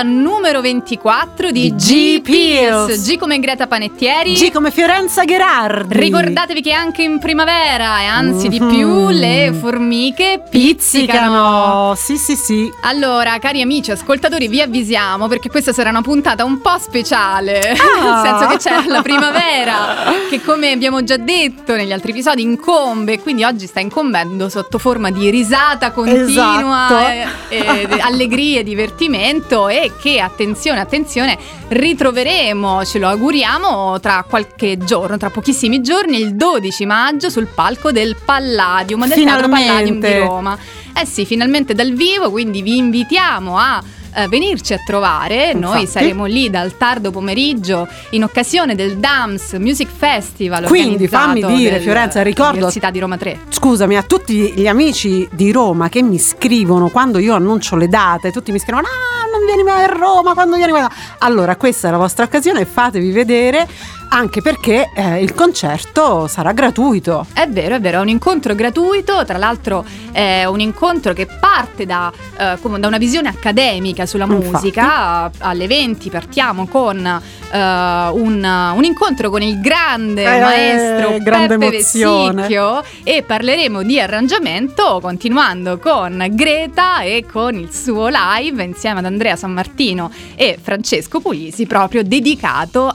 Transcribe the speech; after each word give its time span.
Alla 0.00 0.02
puntata 0.02 0.33
numero 0.44 0.60
24 0.60 1.50
di 1.50 1.74
G 1.74 2.20
G 2.20 3.16
come 3.16 3.38
Greta 3.38 3.66
Panettieri. 3.66 4.34
G 4.34 4.52
come 4.52 4.70
Fiorenza 4.70 5.24
Gherardi. 5.24 5.98
Ricordatevi 5.98 6.60
che 6.60 6.70
anche 6.72 7.02
in 7.02 7.18
primavera, 7.18 8.00
e 8.02 8.04
anzi 8.04 8.48
di 8.50 8.60
Mhm. 8.60 8.68
più, 8.68 9.08
le 9.08 9.54
formiche 9.58 10.42
pizzicano. 10.50 11.92
Pizzicano. 11.94 11.94
Sì, 11.96 12.18
sì, 12.18 12.36
sì. 12.36 12.70
Allora, 12.82 13.38
cari 13.38 13.62
amici 13.62 13.90
ascoltatori, 13.90 14.48
vi 14.48 14.60
avvisiamo 14.60 15.28
perché 15.28 15.48
questa 15.48 15.72
sarà 15.72 15.88
una 15.88 16.02
puntata 16.02 16.44
un 16.44 16.60
po' 16.60 16.76
speciale. 16.78 17.60
Ah. 17.60 17.72
Nel 18.04 18.22
senso 18.22 18.46
che 18.48 18.56
c'è 18.58 18.86
la 18.86 19.00
primavera, 19.00 20.12
che 20.28 20.42
come 20.42 20.72
abbiamo 20.72 21.02
già 21.04 21.16
detto 21.16 21.74
negli 21.74 21.90
altri 21.92 22.10
episodi, 22.10 22.42
incombe. 22.42 23.18
Quindi 23.18 23.44
oggi 23.44 23.66
sta 23.66 23.80
incombendo 23.80 24.50
sotto 24.50 24.76
forma 24.78 25.10
di 25.10 25.30
risata 25.30 25.90
continua, 25.92 26.84
Esatto. 26.84 27.08
e- 27.48 27.86
e- 27.88 27.88
allegria, 28.00 28.62
divertimento. 28.62 29.68
E 29.68 29.92
che, 29.98 30.16
attenzione, 30.16 30.32
attenzione, 30.42 31.38
ritroveremo, 31.68 32.84
ce 32.84 32.98
lo 32.98 33.08
auguriamo, 33.08 34.00
tra 34.00 34.24
qualche 34.28 34.78
giorno, 34.78 35.16
tra 35.16 35.30
pochissimi 35.30 35.80
giorni, 35.80 36.18
il 36.18 36.34
12 36.34 36.86
maggio 36.86 37.30
sul 37.30 37.46
palco 37.46 37.92
del 37.92 38.16
Palladium, 38.24 39.06
del 39.06 39.22
Teatro 39.22 39.48
Palladium 39.48 40.00
di. 40.00 40.18
Roma. 40.18 40.58
Eh 40.96 41.06
sì, 41.06 41.24
finalmente 41.24 41.74
dal 41.74 41.92
vivo, 41.92 42.30
quindi 42.30 42.62
vi 42.62 42.76
invitiamo 42.76 43.58
a 43.58 43.82
eh, 44.14 44.28
venirci 44.28 44.72
a 44.72 44.78
trovare. 44.84 45.52
Noi 45.52 45.80
Infatti. 45.80 45.86
saremo 45.86 46.24
lì 46.24 46.48
dal 46.48 46.76
tardo 46.76 47.10
pomeriggio 47.10 47.88
in 48.10 48.22
occasione 48.22 48.74
del 48.74 48.98
DAMS 48.98 49.54
Music 49.54 49.88
Festival. 49.88 50.66
Quindi, 50.66 51.08
fammi 51.08 51.44
dire, 51.44 51.80
Fiorenza, 51.80 52.22
ricordo- 52.22 52.52
Università 52.52 52.90
di 52.90 53.00
Roma 53.00 53.16
3. 53.16 53.40
Scusami 53.48 53.96
a 53.96 54.02
tutti 54.02 54.52
gli 54.54 54.66
amici 54.66 55.28
di 55.32 55.50
Roma 55.50 55.88
che 55.88 56.02
mi 56.02 56.18
scrivono 56.18 56.88
quando 56.88 57.18
io 57.18 57.34
annuncio 57.34 57.76
le 57.76 57.88
date, 57.88 58.30
tutti 58.30 58.52
mi 58.52 58.58
scrivono: 58.58 58.86
Ah, 58.86 59.23
non 59.34 59.44
vieni 59.46 59.64
mai 59.64 59.82
a 59.82 59.86
Roma 59.86 60.32
quando 60.32 60.54
vieni 60.54 60.70
mai. 60.70 60.86
Allora, 61.18 61.56
questa 61.56 61.88
è 61.88 61.90
la 61.90 61.96
vostra 61.96 62.24
occasione, 62.24 62.64
fatevi 62.64 63.10
vedere, 63.10 63.66
anche 64.14 64.42
perché 64.42 64.90
eh, 64.94 65.20
il 65.20 65.34
concerto 65.34 66.28
sarà 66.28 66.52
gratuito. 66.52 67.26
È 67.32 67.48
vero, 67.48 67.74
è 67.74 67.80
vero, 67.80 67.98
è 67.98 68.00
un 68.00 68.08
incontro 68.08 68.54
gratuito, 68.54 69.24
tra 69.24 69.38
l'altro 69.38 69.84
è 70.12 70.44
un 70.44 70.60
incontro 70.60 71.12
che 71.12 71.26
parte 71.26 71.84
da, 71.84 72.12
eh, 72.38 72.56
da 72.78 72.86
una 72.86 72.98
visione 72.98 73.28
accademica 73.28 74.06
sulla 74.06 74.24
Infatti. 74.26 74.50
musica. 74.50 75.30
Alle 75.38 75.66
20 75.66 76.10
partiamo 76.10 76.68
con 76.68 77.04
eh, 77.04 77.58
un, 77.58 78.72
un 78.76 78.84
incontro 78.84 79.30
con 79.30 79.42
il 79.42 79.60
grande 79.60 80.22
Eh, 80.22 80.40
maestro 80.40 81.18
grande 81.18 81.58
Peppe 81.58 81.74
emozione. 81.76 82.34
Vessicchio 82.34 82.84
e 83.02 83.24
parleremo 83.24 83.82
di 83.82 83.98
arrangiamento 83.98 85.00
continuando 85.02 85.78
con 85.78 86.24
Greta 86.30 87.02
e 87.02 87.26
con 87.30 87.56
il 87.56 87.72
suo 87.72 88.08
live 88.08 88.62
insieme 88.62 89.00
ad 89.00 89.06
Andrea 89.06 89.34
San 89.34 89.52
Martino 89.52 90.10
e 90.36 90.56
Francesco 90.62 91.20
Pulisi 91.20 91.66
proprio 91.66 92.04
dedicato 92.04 92.92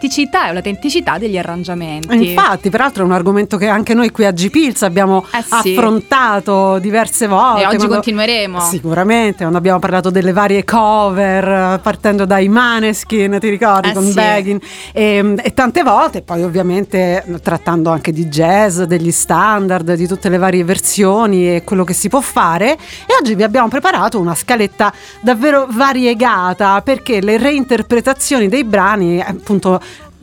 all'ecletticità 0.00 0.46
e 0.46 0.48
all'autenticità 0.48 1.18
degli 1.18 1.36
arrangiamenti. 1.36 2.30
Infatti, 2.30 2.70
peraltro 2.70 3.02
è 3.02 3.06
un 3.06 3.12
argomento 3.12 3.56
che 3.58 3.68
anche 3.68 3.92
noi 3.92 4.10
qui 4.10 4.24
a 4.24 4.32
G-Pills 4.32 4.82
abbiamo 4.82 5.26
Eh 5.30 5.42
sì. 5.42 5.74
affrontato 5.74 6.78
diverse 6.78 7.26
volte. 7.26 7.62
E 7.62 7.66
oggi 7.66 7.76
quando- 7.76 7.94
continueremo. 7.94 8.60
Sicuramente, 8.60 9.38
quando 9.38 9.58
abbiamo 9.58 9.78
parlato 9.78 10.10
delle 10.10 10.32
varie 10.32 10.64
cover, 10.64 11.74
eh, 11.74 11.78
partendo 11.82 12.24
dai 12.24 12.48
Maneskin, 12.48 13.36
ti 13.38 13.48
ricordi, 13.50 13.90
Eh 13.90 13.92
con 13.92 14.04
sì. 14.04 14.14
Begin, 14.14 14.58
e, 14.92 15.34
e 15.42 15.54
tante 15.54 15.82
volte, 15.82 16.22
poi 16.22 16.42
ovviamente 16.42 17.24
trattando 17.42 17.90
anche 17.90 18.12
di 18.12 18.26
jazz, 18.26 18.80
degli 18.82 19.10
standard, 19.10 19.94
di 19.94 20.06
tutte 20.06 20.28
le 20.28 20.38
varie 20.38 20.64
versioni 20.64 21.56
e 21.56 21.62
quello 21.64 21.84
che 21.84 21.92
si 21.92 22.08
può 22.08 22.20
fare. 22.20 22.72
E 22.72 23.14
oggi 23.20 23.34
vi 23.34 23.42
abbiamo 23.42 23.68
preparato 23.68 24.18
una 24.18 24.34
scaletta 24.34 24.92
davvero 25.20 25.66
variegata, 25.70 26.80
perché 26.82 27.20
le 27.20 27.36
reinterpretazioni 27.36 28.48
dei 28.48 28.64
brani, 28.64 29.18
eh, 29.18 29.24
appunto, 29.26 29.80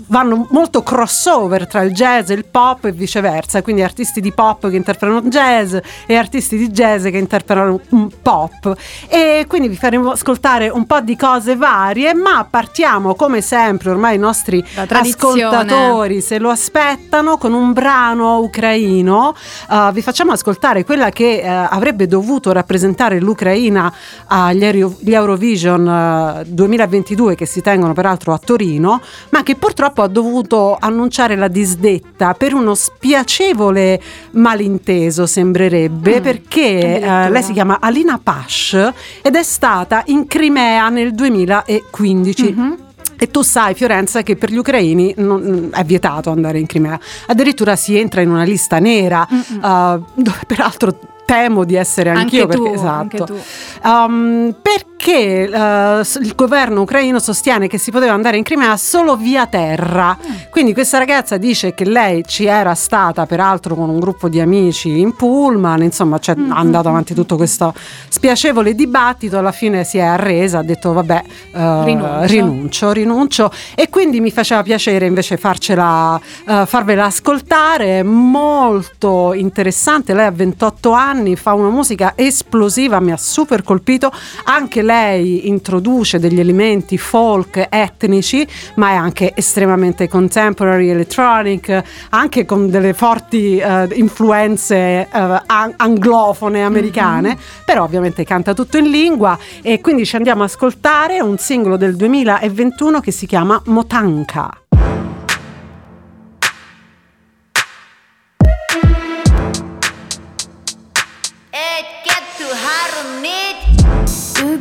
vanno 0.07 0.47
molto 0.51 0.83
crossover 0.83 1.67
tra 1.67 1.81
il 1.81 1.91
jazz 1.91 2.29
e 2.29 2.33
il 2.33 2.45
pop 2.45 2.85
e 2.85 2.91
viceversa, 2.91 3.61
quindi 3.61 3.81
artisti 3.81 4.21
di 4.21 4.31
pop 4.31 4.69
che 4.69 4.75
interpretano 4.75 5.21
jazz 5.23 5.75
e 6.05 6.15
artisti 6.15 6.57
di 6.57 6.69
jazz 6.69 7.03
che 7.03 7.17
interpretano 7.17 7.79
pop. 8.21 8.75
E 9.07 9.45
quindi 9.47 9.67
vi 9.67 9.75
faremo 9.75 10.11
ascoltare 10.11 10.69
un 10.69 10.85
po' 10.85 11.01
di 11.01 11.15
cose 11.15 11.55
varie, 11.55 12.13
ma 12.13 12.45
partiamo 12.49 13.15
come 13.15 13.41
sempre, 13.41 13.91
ormai 13.91 14.15
i 14.15 14.19
nostri 14.19 14.63
ascoltatori 14.75 16.21
se 16.21 16.39
lo 16.39 16.49
aspettano 16.49 17.37
con 17.37 17.53
un 17.53 17.73
brano 17.73 18.39
ucraino. 18.39 19.35
Uh, 19.69 19.91
vi 19.91 20.01
facciamo 20.01 20.31
ascoltare 20.31 20.83
quella 20.83 21.09
che 21.09 21.41
eh, 21.41 21.47
avrebbe 21.47 22.07
dovuto 22.07 22.51
rappresentare 22.51 23.19
l'Ucraina 23.19 23.91
agli 24.27 24.63
Euro- 24.63 24.95
Eurovision 25.03 25.87
eh, 25.87 26.43
2022 26.47 27.35
che 27.35 27.45
si 27.45 27.61
tengono 27.61 27.93
peraltro 27.93 28.33
a 28.33 28.37
Torino, 28.37 29.01
ma 29.29 29.43
che 29.43 29.55
purtroppo 29.55 29.96
ha 30.01 30.07
dovuto 30.07 30.77
annunciare 30.79 31.35
la 31.35 31.47
disdetta 31.47 32.33
per 32.33 32.53
uno 32.53 32.73
spiacevole 32.75 33.99
malinteso, 34.31 35.25
sembrerebbe, 35.25 36.19
Mm, 36.19 36.23
perché 36.23 37.01
eh, 37.01 37.29
lei 37.29 37.43
si 37.43 37.53
chiama 37.53 37.77
Alina 37.79 38.19
Pash 38.21 38.91
ed 39.21 39.35
è 39.35 39.43
stata 39.43 40.03
in 40.07 40.27
Crimea 40.27 40.89
nel 40.89 41.13
2015. 41.13 42.53
Mhm. 42.55 42.77
E 43.19 43.31
tu 43.31 43.41
sai, 43.41 43.73
Fiorenza, 43.73 44.21
che 44.21 44.35
per 44.35 44.51
gli 44.51 44.57
ucraini 44.57 45.11
non- 45.17 45.69
è 45.73 45.83
vietato 45.83 46.29
andare 46.29 46.59
in 46.59 46.67
Crimea. 46.67 46.99
Addirittura 47.27 47.75
si 47.75 47.97
entra 47.97 48.21
in 48.21 48.29
una 48.29 48.43
lista 48.43 48.77
nera, 48.77 49.27
uh, 49.29 49.59
dove 50.13 50.39
peraltro 50.45 50.99
temo 51.27 51.65
di 51.65 51.75
essere 51.75 52.09
anch'io. 52.09 52.43
Anche 52.43 52.55
tu, 52.55 52.63
perché, 52.63 52.77
esatto. 52.77 53.23
anche. 53.23 53.33
Um, 53.83 54.55
perché 54.61 55.49
uh, 55.51 56.23
il 56.23 56.33
governo 56.35 56.81
ucraino 56.81 57.19
sostiene 57.19 57.67
che 57.67 57.77
si 57.77 57.91
poteva 57.91 58.13
andare 58.13 58.37
in 58.37 58.43
Crimea 58.43 58.77
solo 58.77 59.17
via 59.17 59.45
terra. 59.45 60.17
Mm. 60.17 60.35
Quindi 60.49 60.73
questa 60.73 60.97
ragazza 60.97 61.35
dice 61.37 61.73
che 61.73 61.85
lei 61.85 62.23
ci 62.25 62.45
era 62.45 62.73
stata 62.73 63.25
peraltro 63.25 63.75
con 63.75 63.89
un 63.89 63.99
gruppo 63.99 64.29
di 64.29 64.39
amici 64.39 64.99
in 64.99 65.13
pullman, 65.15 65.83
insomma 65.83 66.17
c'è 66.17 66.35
Mm, 66.37 66.51
andato 66.51 66.87
avanti 66.87 67.13
tutto 67.13 67.35
questo 67.35 67.73
spiacevole 68.09 68.75
dibattito, 68.75 69.37
alla 69.37 69.51
fine 69.51 69.83
si 69.83 69.97
è 69.97 70.01
arresa, 70.01 70.59
ha 70.59 70.63
detto 70.63 70.93
vabbè 70.93 71.23
uh, 71.53 71.83
Rinuncio. 71.83 72.25
rinuncio, 72.25 72.91
rinuncio 72.91 73.51
e 73.75 73.89
quindi 73.89 74.19
mi 74.21 74.29
faceva 74.29 74.61
piacere 74.61 75.07
invece 75.07 75.37
farcela, 75.37 76.15
uh, 76.45 76.65
farvela 76.65 77.05
ascoltare, 77.05 77.99
è 77.99 78.03
molto 78.03 79.33
interessante, 79.33 80.13
lei 80.13 80.27
ha 80.27 80.31
28 80.31 80.91
anni, 80.91 81.16
fa 81.35 81.53
una 81.53 81.69
musica 81.69 82.13
esplosiva, 82.15 82.99
mi 82.99 83.11
ha 83.11 83.17
super 83.17 83.63
colpito, 83.63 84.11
anche 84.45 84.81
lei 84.81 85.47
introduce 85.47 86.19
degli 86.19 86.39
elementi 86.39 86.97
folk 86.97 87.67
etnici, 87.69 88.47
ma 88.75 88.91
è 88.91 88.95
anche 88.95 89.31
estremamente 89.35 90.07
contemporary, 90.07 90.89
electronic, 90.89 91.83
anche 92.09 92.45
con 92.45 92.69
delle 92.69 92.93
forti 92.93 93.57
eh, 93.57 93.87
influenze 93.93 95.07
an- 95.11 95.73
anglofone 95.75 96.63
americane, 96.63 97.37
però 97.65 97.83
ovviamente 97.83 98.23
canta 98.23 98.53
tutto 98.53 98.77
in 98.77 98.89
lingua. 98.89 99.37
E 99.61 99.81
quindi 99.81 100.05
ci 100.05 100.15
andiamo 100.15 100.43
a 100.43 100.45
ascoltare 100.45 101.19
un 101.21 101.37
singolo 101.37 101.77
del 101.77 101.95
2021 101.95 102.99
che 102.99 103.11
si 103.11 103.25
chiama 103.25 103.61
Motanka. 103.65 104.61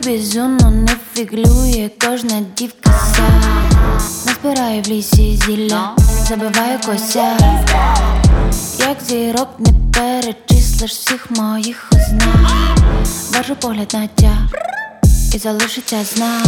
Noch 0.06 0.70
nicht 0.70 0.96
фіглює 1.14 1.90
кожна 2.00 2.40
дівка 2.56 2.90
ся 3.14 3.22
Назбираю 4.26 4.82
в 4.82 4.88
лісі 4.88 5.42
зілля, 5.46 5.96
забиваю 6.28 6.78
кося. 6.86 7.36
Як 8.78 8.96
зірок 9.08 9.48
не 9.58 9.72
перечислиш 9.92 10.90
всіх 10.92 11.30
моїх 11.30 11.90
ознак. 11.92 12.78
Бажу 13.34 13.56
погляд 13.56 13.90
на 13.94 14.06
тя 14.06 14.48
і 15.34 15.38
залишиться 15.38 16.04
знак. 16.04 16.46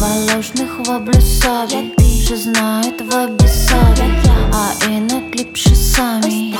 Волошних 0.00 0.78
воблю 0.86 1.20
собі, 1.20 1.94
що 2.24 2.36
знають 2.36 3.00
в 3.00 3.48
собі, 3.48 4.12
а 4.52 4.84
інок 4.86 5.36
ліпше 5.36 5.74
самі. 5.74 6.56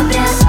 Обряд 0.00 0.39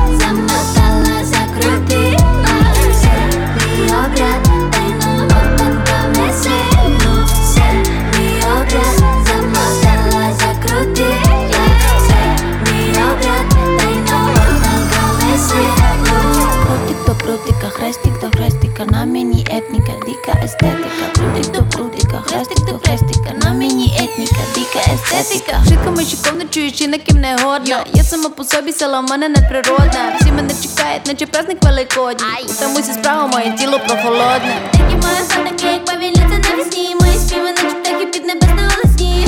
хрестик 17.82 18.20
до 18.22 18.38
хрестика 18.38 18.86
На 18.86 19.06
мені 19.06 19.48
етніка, 19.50 19.92
дика 20.06 20.40
естетика 20.44 21.06
Прутик 21.14 21.52
до 21.52 21.64
прутика, 21.64 22.24
хрестик 22.26 22.66
до 22.66 22.80
хрестика 22.80 23.34
На 23.44 23.54
мені 23.54 23.98
етніка, 24.04 24.42
дика 24.56 24.80
естетика 24.94 25.64
мечиком 25.92 26.38
не 26.38 26.46
чуєш 26.46 26.80
на 26.88 26.98
ким 26.98 27.22
не 27.22 27.38
годна 27.44 27.86
Я 27.94 28.04
сама 28.04 28.30
по 28.30 28.44
собі 28.44 28.74
сила 28.74 29.00
в 29.00 29.04
мене 29.04 29.30
надприродна 29.30 30.18
Всі 30.22 30.32
мене 30.32 30.54
чекають, 30.62 31.08
наче 31.08 31.26
праздник 31.26 31.64
великодній 31.64 32.54
Там 32.60 32.74
усі 32.74 32.94
справа, 32.94 33.28
моє 33.28 33.52
тіло 33.52 33.80
прохолодне 33.88 34.56
Які 34.74 35.08
мої 35.08 35.22
фантики, 35.28 35.68
як 35.68 35.86
повіляться 35.86 36.50
навесні 36.50 36.96
Мої 37.02 37.20
співи, 37.20 37.52
наче 37.52 37.76
птахи 37.76 38.06
під 38.06 38.26
небесне 38.26 38.70
голосні 38.76 39.28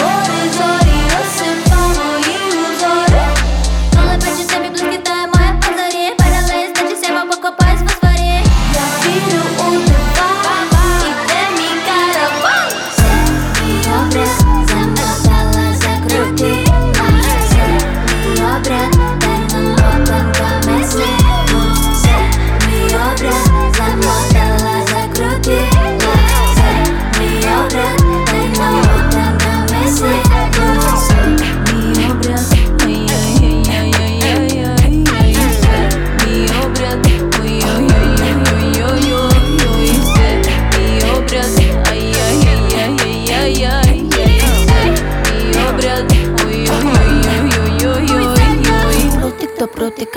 Гори, 0.00 0.50
зорі, 0.56 0.96
розсипа 1.16 1.73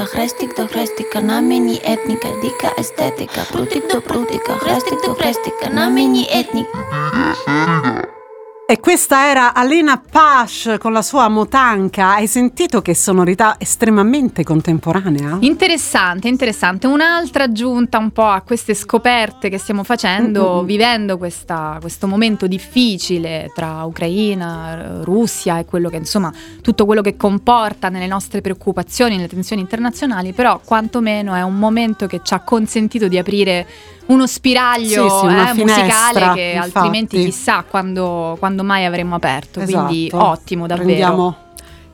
Χαίστηκα, 0.05 0.53
το 0.53 0.67
χρέστηκα 0.67 1.21
να 1.21 1.41
μείνει 1.41 1.79
εθνικά, 1.83 2.29
Δίκα, 2.41 2.73
αισθέτικα, 2.77 3.47
προύτικτο, 3.51 4.01
προύτικα. 4.01 4.57
το 5.05 5.13
χρέστηκα 5.13 5.69
να 5.73 5.89
μείνει 5.89 6.25
έτνικα. 6.31 6.79
E 8.69 8.81
questa 8.81 9.29
era 9.29 9.53
Alena 9.53 9.97
Pash 10.11 10.75
con 10.77 10.91
la 10.91 11.01
sua 11.01 11.29
Motanca. 11.29 12.15
Hai 12.15 12.27
sentito 12.27 12.81
che 12.81 12.93
sonorità 12.95 13.55
estremamente 13.59 14.43
contemporanea? 14.43 15.37
Interessante, 15.39 16.27
interessante. 16.27 16.85
Un'altra 16.85 17.45
aggiunta 17.45 17.97
un 17.97 18.11
po' 18.11 18.27
a 18.27 18.41
queste 18.41 18.73
scoperte 18.73 19.47
che 19.47 19.57
stiamo 19.57 19.85
facendo, 19.85 20.55
Mm-mm. 20.57 20.65
vivendo 20.65 21.17
questa- 21.17 21.77
questo 21.79 22.07
momento 22.07 22.45
difficile 22.45 23.49
tra 23.55 23.85
Ucraina, 23.85 24.99
Russia 25.01 25.59
e 25.59 25.63
quello 25.63 25.87
che 25.87 25.95
insomma 25.95 26.29
tutto 26.61 26.85
quello 26.85 27.01
che 27.01 27.15
comporta 27.15 27.87
nelle 27.87 28.07
nostre 28.07 28.41
preoccupazioni, 28.41 29.15
nelle 29.15 29.29
tensioni 29.29 29.61
internazionali, 29.61 30.33
però 30.33 30.59
quantomeno 30.61 31.33
è 31.35 31.41
un 31.41 31.57
momento 31.57 32.05
che 32.05 32.19
ci 32.21 32.33
ha 32.33 32.41
consentito 32.41 33.07
di 33.07 33.17
aprire 33.17 33.65
uno 34.07 34.25
spiraglio 34.25 35.09
Sì, 35.09 35.27
sì, 35.27 35.35
eh, 35.35 35.53
musicale 35.63 36.33
che 36.33 36.51
infatti. 36.55 36.77
altrimenti 36.77 37.23
chissà 37.25 37.65
quando, 37.69 38.37
quando 38.39 38.56
mai 38.63 38.85
avremmo 38.85 39.15
aperto. 39.15 39.61
Quindi 39.61 40.07
Esatto. 40.07 40.25
ottimo 40.25 40.67
davvero. 40.67 40.85
Prendiamo 40.87 41.35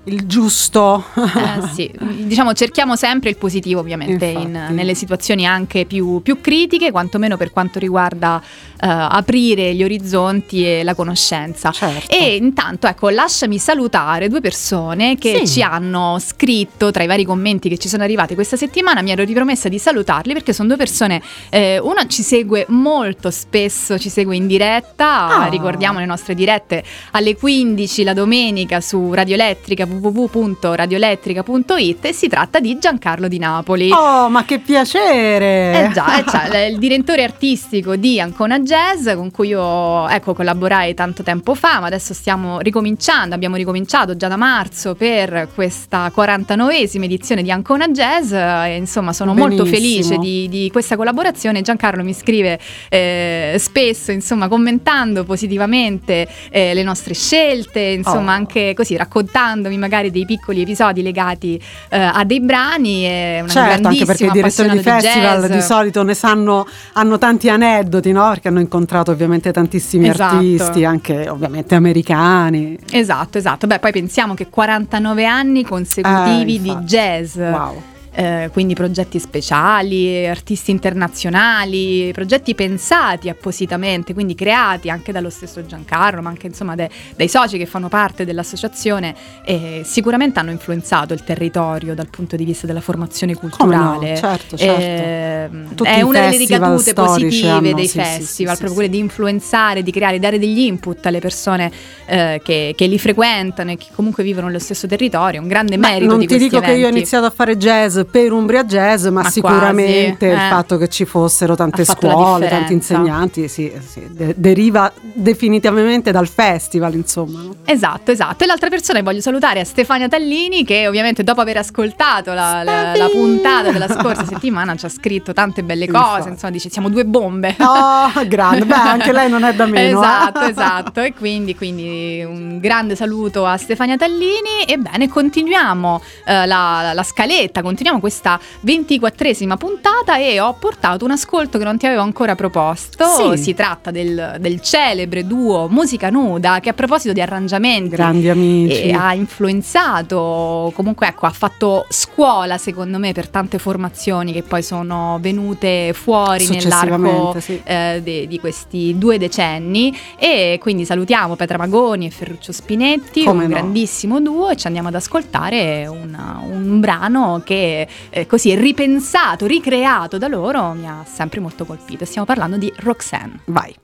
il 0.06 0.26
giusto. 0.28 1.04
Eh, 1.16 1.68
sì, 1.74 1.92
diciamo 2.24 2.54
cerchiamo 2.54 2.96
sempre 2.96 3.30
il 3.30 3.38
positivo 3.38 3.80
ovviamente 3.80 4.26
in- 4.26 4.68
nelle 4.72 4.94
situazioni 4.96 5.46
anche 5.46 5.86
più, 5.86 6.22
più 6.22 6.42
critiche, 6.42 6.92
quantomeno 6.92 7.38
per 7.38 7.52
quanto 7.52 7.80
riguarda 7.80 8.42
eh, 8.42 8.88
aprire 8.88 9.74
gli 9.74 9.84
orizzonti 9.84 10.66
e 10.66 10.84
la 10.84 10.94
conoscenza. 10.94 11.72
Certo. 11.72 12.14
E 12.14 12.36
intanto, 12.36 12.88
ecco, 12.88 13.10
lasciami 13.10 13.58
salutare 13.58 14.28
due 14.30 14.42
persone 14.42 15.18
che 15.18 15.42
Sì. 15.46 15.48
ci 15.54 15.62
hanno 15.62 16.18
scritto 16.20 16.92
tra 16.92 17.04
i 17.04 17.08
vari 17.08 17.24
commenti 17.26 17.70
che 17.70 17.78
ci 17.78 17.88
sono 17.88 18.04
arrivati 18.04 18.34
questa 18.36 18.58
settimana. 18.58 19.02
Mi 19.02 19.12
ero 19.12 19.24
ripromessa 19.24 19.70
di 19.70 19.80
salutarli 19.80 20.34
perché 20.34 20.54
sono 20.54 20.68
due 20.68 20.78
persone. 20.78 21.22
eh, 21.50 21.80
una 21.80 22.06
ci 22.08 22.24
segue 22.24 22.66
molto 22.70 23.32
spesso, 23.32 23.98
ci 23.98 24.10
segue 24.10 24.36
in 24.36 24.48
diretta. 24.48 25.44
Ah. 25.44 25.46
Ricordiamo 25.48 26.00
le 26.00 26.06
nostre 26.06 26.34
dirette 26.36 26.84
alle 27.12 27.36
15 27.36 28.04
la 28.04 28.14
domenica 28.14 28.82
su 28.82 29.14
Radio 29.14 29.36
Elettrica 29.36 29.86
www.radioelettrica.it 30.00 32.06
e 32.06 32.14
si 32.14 32.28
tratta 32.28 32.60
di 32.60 32.78
Giancarlo 32.80 33.28
di 33.28 33.38
Napoli. 33.40 33.92
Oh, 33.92 34.30
ma 34.30 34.46
che 34.46 34.60
piacere! 34.60 35.86
Eh 35.86 35.90
già, 35.94 36.20
eh 36.20 36.24
già, 36.24 36.66
il 36.66 36.78
direttore 36.78 37.24
artistico 37.24 37.96
di 37.96 38.20
Ancona 38.20 38.60
Jazz 38.60 39.10
con 39.14 39.32
cui 39.32 39.50
io 39.50 40.08
ecco, 40.08 40.34
collaborai 40.34 40.94
tanto 40.94 41.24
tempo 41.24 41.54
fa, 41.56 41.80
ma 41.80 41.88
adesso 41.88 42.14
stiamo 42.14 42.60
ricominciando, 42.60 43.36
abbiamo 43.36 43.56
ricominciato 43.56 44.16
già 44.16 44.28
da 44.28 44.38
marzo 44.38 44.96
per 44.96 45.50
questa 45.54 46.12
49esima 46.16 47.04
edizione 47.04 47.44
di 47.44 47.52
Ancona 47.52 47.88
Jazz 47.90 48.32
e 48.32 48.76
insomma 48.78 49.14
sono 49.14 49.34
molto 49.34 49.64
Benissimo. 49.64 50.04
felice 50.04 50.18
di, 50.18 50.48
di 50.50 50.70
questa 50.72 50.96
collaborazione. 50.96 51.62
Giancarlo 51.62 52.04
mi 52.04 52.14
scrive 52.14 52.60
eh, 52.90 53.56
spesso, 53.60 54.12
insomma, 54.12 54.48
commentando 54.48 55.24
positivamente 55.24 56.28
eh, 56.50 56.74
le 56.74 56.84
nostre 56.84 57.14
scelte, 57.14 57.80
insomma, 57.80 58.32
Oh. 58.34 58.36
anche 58.36 58.74
così 58.74 58.96
raccontandomi 58.96 59.78
magari 59.84 60.12
dei 60.12 60.26
piccoli 60.26 60.62
episodi 60.62 61.02
legati 61.02 61.62
eh, 61.90 61.98
a 62.00 62.24
dei 62.24 62.40
brani. 62.40 63.04
È 63.04 63.40
una 63.42 63.50
Certo, 63.52 63.88
anche 63.90 64.06
perché 64.06 64.26
i 64.28 64.32
direttori 64.32 64.70
di 64.70 64.80
festival 64.80 65.42
jazz. 65.42 65.52
di 65.52 65.62
solito 65.62 66.04
ne 66.04 66.14
sanno, 66.14 66.66
hanno 66.94 67.18
tanti 67.18 67.50
aneddoti, 67.50 68.12
no? 68.14 68.30
Perché 68.30 68.48
hanno 68.48 68.62
incontrato 68.62 69.12
ovviamente 69.12 69.52
tantissimi 69.52 70.08
Esatto. 70.08 70.36
artisti, 70.36 70.86
anche 70.86 71.28
ovviamente 71.30 71.76
americani. 71.76 72.78
Esatto, 72.92 73.38
esatto. 73.38 73.68
Beh, 73.68 73.80
poi 73.80 73.92
pensiamo 73.92 74.34
che 74.34 74.48
49 74.50 75.26
anni 75.26 75.64
consecutivi 75.64 76.56
Eh, 76.56 76.60
di 76.62 76.76
jazz. 76.86 77.36
Wow. 77.36 77.82
Eh, 78.14 78.50
quindi 78.52 78.74
progetti 78.74 79.20
speciali, 79.20 80.26
artisti 80.28 80.72
internazionali, 80.72 82.12
progetti 82.14 82.54
pensati 82.56 83.30
appositamente, 83.30 84.14
quindi 84.14 84.36
creati 84.36 84.90
anche 84.90 85.12
dallo 85.12 85.30
stesso 85.30 85.66
Giancarlo, 85.66 86.22
ma 86.22 86.30
anche 86.30 86.48
insomma 86.48 86.76
de- 86.76 86.90
dai 87.16 87.28
soci 87.28 87.58
che 87.58 87.66
fanno 87.66 87.88
parte 87.90 88.26
dell'associazione, 88.26 89.16
eh, 89.46 89.82
sicuramente 89.86 90.40
hanno 90.40 90.52
influenzato 90.52 91.14
il 91.14 91.24
territorio 91.24 91.94
dal 91.96 92.10
punto 92.10 92.36
di 92.36 92.44
vista 92.46 92.68
della 92.68 92.82
formazione 92.82 93.34
Come 93.34 93.50
no? 93.50 93.56
culturale. 93.58 94.16
Certo, 94.18 94.58
certo. 94.58 95.54
Ehm, 95.54 95.76
Tutti 95.76 95.90
è 95.90 96.02
una 96.02 96.22
delle 96.22 96.38
ricadute 96.38 96.94
positive 96.94 97.48
hanno- 97.50 97.74
dei 97.74 97.88
sì, 97.88 98.00
festival, 98.00 98.26
sì, 98.28 98.44
proprio 98.46 98.68
sì. 98.70 98.74
quelle 98.76 98.90
di 98.90 98.98
influenzare, 98.98 99.84
di 99.84 99.92
creare, 99.92 100.20
dare 100.20 100.40
degli 100.40 100.60
input 100.60 101.06
alle 101.06 101.20
persone 101.20 101.72
eh, 102.06 102.42
che, 102.44 102.74
che 102.76 102.86
li 102.86 103.00
frequentano 103.00 103.72
e 103.72 103.78
che 103.78 103.88
comunque 103.94 104.24
vivono 104.24 104.48
nello 104.48 104.60
stesso 104.60 104.88
territorio, 104.88 105.42
un 105.42 105.48
grande 105.48 105.78
Beh, 105.78 105.88
merito 105.88 106.12
non 106.12 106.20
di 106.20 106.28
ti 106.28 106.38
dico 106.38 106.60
che 106.60 106.68
io 106.72 106.74
ho 106.74 106.80
eventi. 106.80 106.98
iniziato 106.98 107.26
a 107.26 107.30
fare 107.30 107.58
jazz 107.58 108.00
per 108.06 108.32
Umbria 108.32 108.64
Jazz, 108.64 109.06
ma, 109.08 109.22
Ma 109.24 109.30
sicuramente 109.30 110.28
quasi, 110.28 110.34
il 110.34 110.46
eh. 110.46 110.50
fatto 110.50 110.78
che 110.78 110.88
ci 110.90 111.06
fossero 111.06 111.56
tante 111.56 111.86
scuole, 111.86 112.48
tanti 112.50 112.74
insegnanti, 112.74 113.48
sì, 113.48 113.72
sì, 113.86 114.08
de- 114.10 114.34
deriva 114.38 114.92
definitivamente 115.14 116.12
dal 116.12 116.28
festival, 116.28 116.94
insomma. 116.96 117.42
no? 117.42 117.56
Esatto, 117.66 118.12
esatto. 118.12 118.44
E 118.44 118.48
l'altra 118.48 118.70
persona 118.70 119.00
che 119.00 119.04
voglio 119.06 119.22
salutare 119.22 119.60
è 119.62 119.64
Stefania 119.64 120.08
Tallini, 120.08 120.64
che 120.64 120.88
ovviamente 120.88 121.24
dopo 121.24 121.42
aver 121.42 121.58
ascoltato 121.58 122.34
la, 122.34 122.64
la- 122.64 122.96
la 122.96 123.10
puntata 123.10 123.72
della 123.72 123.88
scorsa 123.90 124.26
settimana 124.26 124.76
ci 124.76 124.86
ha 124.86 124.90
scritto 124.90 125.34
tante 125.34 125.64
belle 125.64 125.88
cose. 125.88 126.30
Insomma, 126.30 126.52
dice: 126.52 126.70
Siamo 126.70 126.90
due 126.90 127.06
bombe. 127.06 127.56
Oh, 127.60 128.12
grande, 128.28 128.66
beh, 128.66 128.74
anche 128.74 129.12
lei 129.12 129.30
non 129.30 129.44
è 129.44 129.54
da 129.54 129.66
meno. 129.66 130.02
eh. 130.02 130.04
Esatto, 130.04 130.40
esatto. 130.42 131.02
E 131.02 131.14
quindi, 131.14 131.56
quindi 131.56 132.24
un 132.28 132.60
grande 132.60 132.96
saluto 132.96 133.46
a 133.46 133.58
Stefania 133.58 133.98
Tallini. 133.98 134.64
Ebbene, 134.68 135.08
continuiamo 135.10 136.02
eh, 136.26 136.46
la, 136.46 136.92
la 136.94 137.04
scaletta, 137.04 137.62
continuiamo 137.62 137.93
iniziamo 137.94 138.00
questa 138.00 138.40
ventiquattresima 138.62 139.58
puntata 139.58 140.18
e 140.18 140.40
ho 140.40 140.54
portato 140.54 141.06
un 141.06 141.12
ascolto 141.12 141.58
che 141.58 141.64
non 141.64 141.78
ti 141.78 141.86
avevo 141.86 142.02
ancora 142.02 142.36
proposto. 142.36 143.06
Sì. 143.36 143.42
Si 143.42 143.54
tratta 143.54 143.92
del, 143.92 144.38
del 144.40 144.62
celebre 144.62 145.26
duo 145.26 145.68
Musica 145.70 146.10
Nuda 146.10 146.60
che 146.60 146.70
a 146.70 146.74
proposito 146.74 147.14
di 147.14 147.22
arrangiamenti 147.22 147.90
Grandi 147.90 148.30
amici. 148.30 148.82
e 148.82 148.92
ha 148.94 149.14
influenzato, 149.14 150.72
comunque 150.76 151.08
ecco, 151.08 151.26
ha 151.26 151.32
fatto 151.32 151.86
scuola 151.90 152.58
secondo 152.58 152.98
me 152.98 153.12
per 153.12 153.28
tante 153.30 153.58
formazioni 153.60 154.32
che 154.32 154.44
poi 154.44 154.64
sono 154.64 155.18
venute 155.22 155.94
fuori 155.94 156.48
nell'arco 156.48 157.36
sì. 157.40 157.62
eh, 157.64 158.02
de- 158.04 158.28
di 158.28 158.40
questi 158.40 158.98
due 158.98 159.18
decenni 159.18 159.96
e 160.18 160.58
quindi 160.62 160.86
salutiamo 160.86 161.36
Petra 161.36 161.58
Magoni 161.58 162.06
e 162.08 162.10
Ferruccio 162.10 162.52
Spinetti, 162.52 163.24
Come 163.24 163.44
un 163.46 163.50
no. 163.50 163.56
grandissimo 163.58 164.20
duo 164.22 164.50
e 164.50 164.56
ci 164.56 164.68
andiamo 164.68 164.88
ad 164.88 164.96
ascoltare 164.96 165.86
una- 165.88 166.42
un 166.44 166.80
brano 166.80 167.42
che 167.46 167.83
eh, 168.10 168.26
così 168.26 168.56
ripensato, 168.56 169.46
ricreato 169.46 170.18
da 170.18 170.28
loro 170.28 170.74
mi 170.74 170.88
ha 170.88 171.04
sempre 171.06 171.40
molto 171.40 171.66
colpito. 171.66 172.06
Stiamo 172.06 172.26
parlando 172.26 172.58
di 172.58 172.72
Roxanne. 172.78 173.40
Vai. 173.46 173.76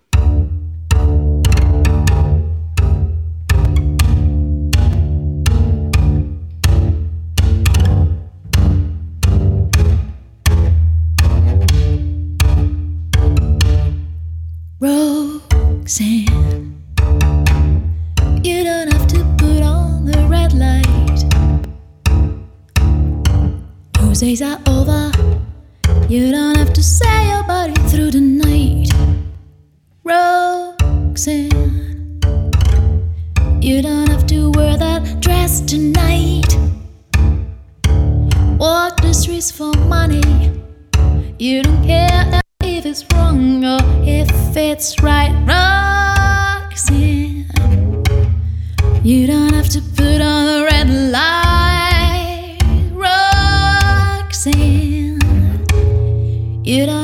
Roxanne, 15.90 16.69
Those 24.20 24.28
days 24.28 24.42
are 24.42 24.60
over. 24.68 25.12
You 26.10 26.30
don't 26.32 26.58
have 26.58 26.74
to 26.74 26.84
say 26.84 27.30
your 27.30 27.44
body 27.44 27.74
through 27.88 28.12
the 28.12 28.20
night. 28.20 28.90
Roxanne, 30.04 31.50
you 33.62 33.82
don't 33.82 34.10
have 34.10 34.28
to 34.28 34.52
wear 34.56 34.76
that 34.76 35.22
dress 35.22 35.62
tonight. 35.62 36.54
Walk 38.60 39.00
the 39.00 39.14
streets 39.14 39.52
for 39.52 39.72
money. 39.88 40.52
You 41.40 41.64
don't 41.64 41.86
care 41.86 42.42
if 42.64 42.86
it's 42.86 43.06
wrong 43.14 43.64
or 43.64 43.80
if 44.04 44.30
it's 44.58 45.02
right. 45.02 45.32
Roxanne, 45.48 47.46
you 49.02 49.28
don't 49.28 49.54
have 49.54 49.70
to 49.70 49.82
put 49.96 50.20
on 50.20 50.46
the 50.46 50.68
red 50.70 50.90
light. 50.90 51.49
You 56.70 56.86
don't 56.86 56.99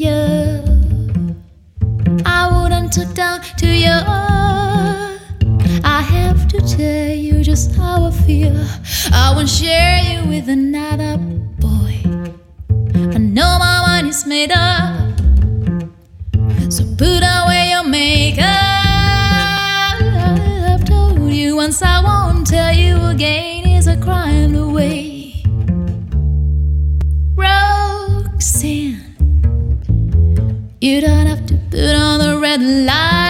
you. 0.00 1.36
I 2.24 2.48
wouldn't 2.52 2.92
talk 2.92 3.12
down 3.14 3.40
to 3.58 3.66
you. 3.66 3.98
I 5.84 6.00
have 6.14 6.48
to 6.48 6.60
tell 6.60 7.14
you 7.14 7.42
just 7.44 7.74
how 7.76 8.06
I 8.06 8.10
feel. 8.10 8.56
I 9.12 9.32
won't 9.34 9.48
share 9.48 10.00
you 10.10 10.26
with 10.28 10.48
another 10.48 11.18
boy. 11.66 11.94
I 13.14 13.18
know 13.18 13.58
my 13.58 13.76
mind 13.86 14.08
is 14.08 14.24
made 14.26 14.52
up. 14.52 15.18
So 16.70 16.82
put 16.96 17.22
away 17.22 17.70
your 17.70 17.84
makeup. 17.84 18.46
I've 20.72 20.84
told 20.84 21.30
you 21.30 21.56
once, 21.56 21.82
I 21.82 22.00
won't 22.02 22.46
tell 22.46 22.72
you 22.74 22.96
again. 23.14 23.49
You 30.82 31.02
don't 31.02 31.26
have 31.26 31.44
to 31.44 31.56
put 31.70 31.94
on 31.94 32.20
the 32.20 32.38
red 32.40 32.62
light, 32.62 33.29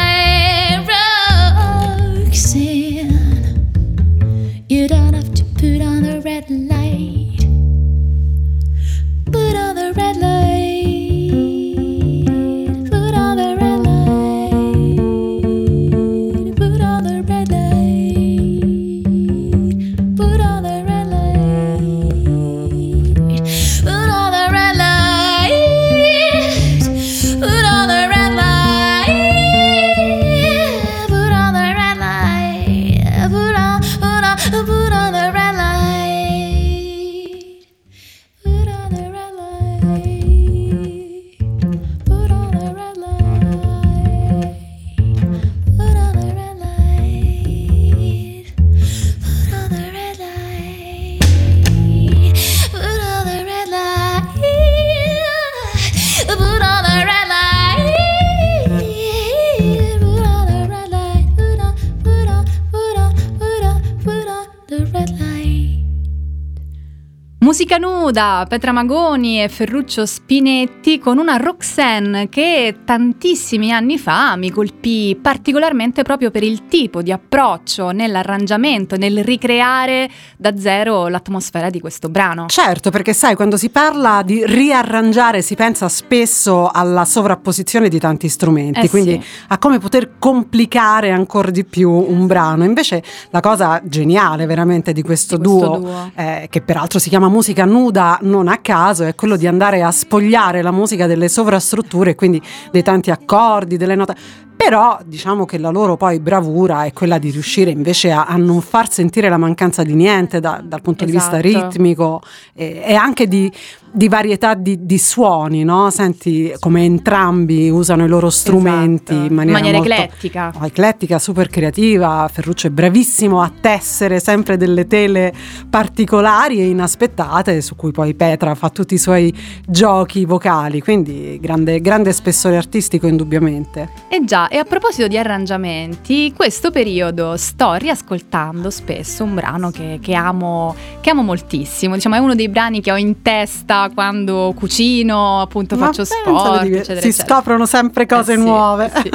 Musica 67.71 67.89
nuda, 67.89 68.47
Petra 68.49 68.73
Magoni 68.73 69.41
e 69.41 69.49
Ferruccio 69.49 70.05
Spinetti 70.05 70.99
con 70.99 71.19
una 71.19 71.37
Roxanne 71.37 72.29
che 72.29 72.79
tantissimi 72.85 73.71
anni 73.71 73.97
fa 73.97 74.35
mi 74.35 74.51
colpì 74.51 75.17
particolarmente 75.21 76.03
proprio 76.03 76.33
per 76.33 76.43
il 76.43 76.67
tipo 76.67 77.01
di 77.01 77.13
approccio 77.13 77.93
nell'arrangiamento, 77.93 78.97
nel 78.97 79.23
ricreare 79.23 80.11
da 80.37 80.57
zero 80.59 81.07
l'atmosfera 81.07 81.71
di 81.71 81.79
questo 81.79 82.09
brano. 82.09 82.47
Certo, 82.49 82.91
perché 82.91 83.13
sai, 83.13 83.37
quando 83.37 83.57
si 83.57 83.69
parla 83.71 84.23
di 84.25 84.45
riarrangiare 84.45 85.41
si 85.41 85.55
pensa 85.55 85.89
spesso 85.89 86.69
alla 86.73 87.05
sovrapposizione 87.05 87.89
di 87.89 88.01
tanti 88.01 88.29
strumenti, 88.29 88.81
Eh 88.81 88.89
quindi 88.89 89.13
sì. 89.23 89.29
a 89.47 89.59
come 89.59 89.79
poter 89.79 90.19
complicare 90.19 91.13
ancora 91.13 91.53
di 91.53 91.65
più 91.65 91.89
un 91.93 92.27
brano. 92.27 92.65
Invece 92.65 93.01
la 93.31 93.39
cosa 93.41 93.81
geniale 93.85 94.47
veramente 94.47 94.93
di 94.93 95.03
questo, 95.03 95.37
Di 95.37 95.47
questo 95.47 95.67
duo, 95.67 95.79
duo. 95.79 96.11
eh, 96.17 96.49
che 96.51 96.63
peraltro 96.63 96.99
si 96.99 97.09
chiama 97.09 97.29
musica 97.29 97.59
nuda 97.65 98.19
non 98.23 98.49
a 98.49 98.59
caso, 98.59 99.05
è 99.05 99.15
quello 99.15 99.37
di 99.37 99.47
andare 99.47 99.83
a 99.83 99.91
spogliare 99.91 100.63
la 100.63 100.71
musica 100.71 101.07
delle 101.07 101.29
sovrastrutture, 101.29 102.15
quindi 102.15 102.41
dei 102.71 102.83
tanti 102.83 103.11
accordi, 103.11 103.77
delle 103.77 103.95
note. 103.95 104.15
Però 104.63 104.99
diciamo 105.05 105.47
che 105.47 105.57
la 105.59 105.71
loro 105.71 105.97
poi 105.97 106.21
bravura 106.21 106.85
è 106.85 106.93
quella 106.93 107.17
di 107.19 107.31
riuscire 107.31 107.71
invece 107.71 108.11
a, 108.13 108.27
a 108.27 108.37
non 108.37 108.61
far 108.61 108.91
sentire 108.93 109.29
la 109.31 109.39
mancanza 109.39 109.83
di 109.83 109.95
niente 109.95 110.39
da- 110.39 110.61
dal 110.63 110.83
punto 110.83 111.05
di 111.07 111.13
vista 111.13 111.41
Esatto. 111.43 111.69
ritmico 111.69 112.21
e, 112.55 112.83
e 112.85 112.95
anche 112.95 113.27
di 113.27 113.51
di 113.93 114.09
varietà 114.09 114.55
di, 114.55 114.87
di 114.87 114.99
suoni, 114.99 115.65
no? 115.65 115.91
Senti 115.91 116.53
come 116.61 116.85
entrambi 116.85 117.69
usano 117.71 118.05
i 118.05 118.09
loro 118.09 118.31
strumenti 118.31 119.13
Esatto. 119.13 119.27
in 119.29 119.35
maniera, 119.35 119.59
In 119.59 119.65
maniera 119.65 119.79
eclettica. 120.05 120.53
No, 120.57 120.65
eclettica, 120.67 121.19
super 121.19 121.49
creativa. 121.49 122.29
Ferruccio 122.33 122.69
è 122.69 122.71
bravissimo 122.71 123.41
a 123.43 123.51
tessere 123.61 124.21
sempre 124.21 124.57
delle 124.57 124.87
tele 124.87 125.33
particolari 125.69 126.61
e 126.61 126.69
inaspettate, 126.69 127.61
su 127.61 127.75
cui 127.75 127.91
poi 127.91 128.15
Petra 128.15 128.55
fa 128.55 128.71
tutti 128.71 128.95
i 128.95 128.99
suoi 128.99 129.35
giochi 129.67 130.25
vocali. 130.25 130.81
Quindi 130.81 131.39
grande, 131.41 131.81
grande 131.81 132.13
spessore 132.13 132.57
artistico, 132.57 133.09
indubbiamente. 133.09 133.89
E 134.09 134.23
già, 134.25 134.49
e 134.53 134.57
a 134.59 134.65
proposito 134.65 135.07
di 135.07 135.17
arrangiamenti, 135.17 136.33
questo 136.35 136.73
periodo 136.73 137.37
sto 137.37 137.75
riascoltando 137.75 138.69
spesso 138.69 139.23
un 139.23 139.35
brano 139.37 139.71
che, 139.71 140.01
che 140.03 140.13
amo, 140.15 140.75
che 141.01 141.11
amo 141.11 141.23
moltissimo. 141.23 141.95
Diciamo, 141.95 142.17
è 142.17 142.19
uno 142.19 142.35
dei 142.35 142.49
brani 142.49 142.81
che 142.81 142.91
ho 142.91 142.97
in 142.97 143.23
testa 143.23 143.89
quando 143.95 144.53
cucino, 144.57 145.41
appunto 145.41 145.77
Ma 145.77 145.87
faccio 145.87 146.05
sport, 146.05 146.65
eccetera, 146.65 147.01
si 147.01 147.09
eccetera. 147.09 147.35
scoprono 147.35 147.65
sempre 147.65 148.07
cose 148.07 148.33
Eh 148.33 148.37
sì, 148.39 148.43
nuove. 148.43 148.91
sì. 149.03 149.11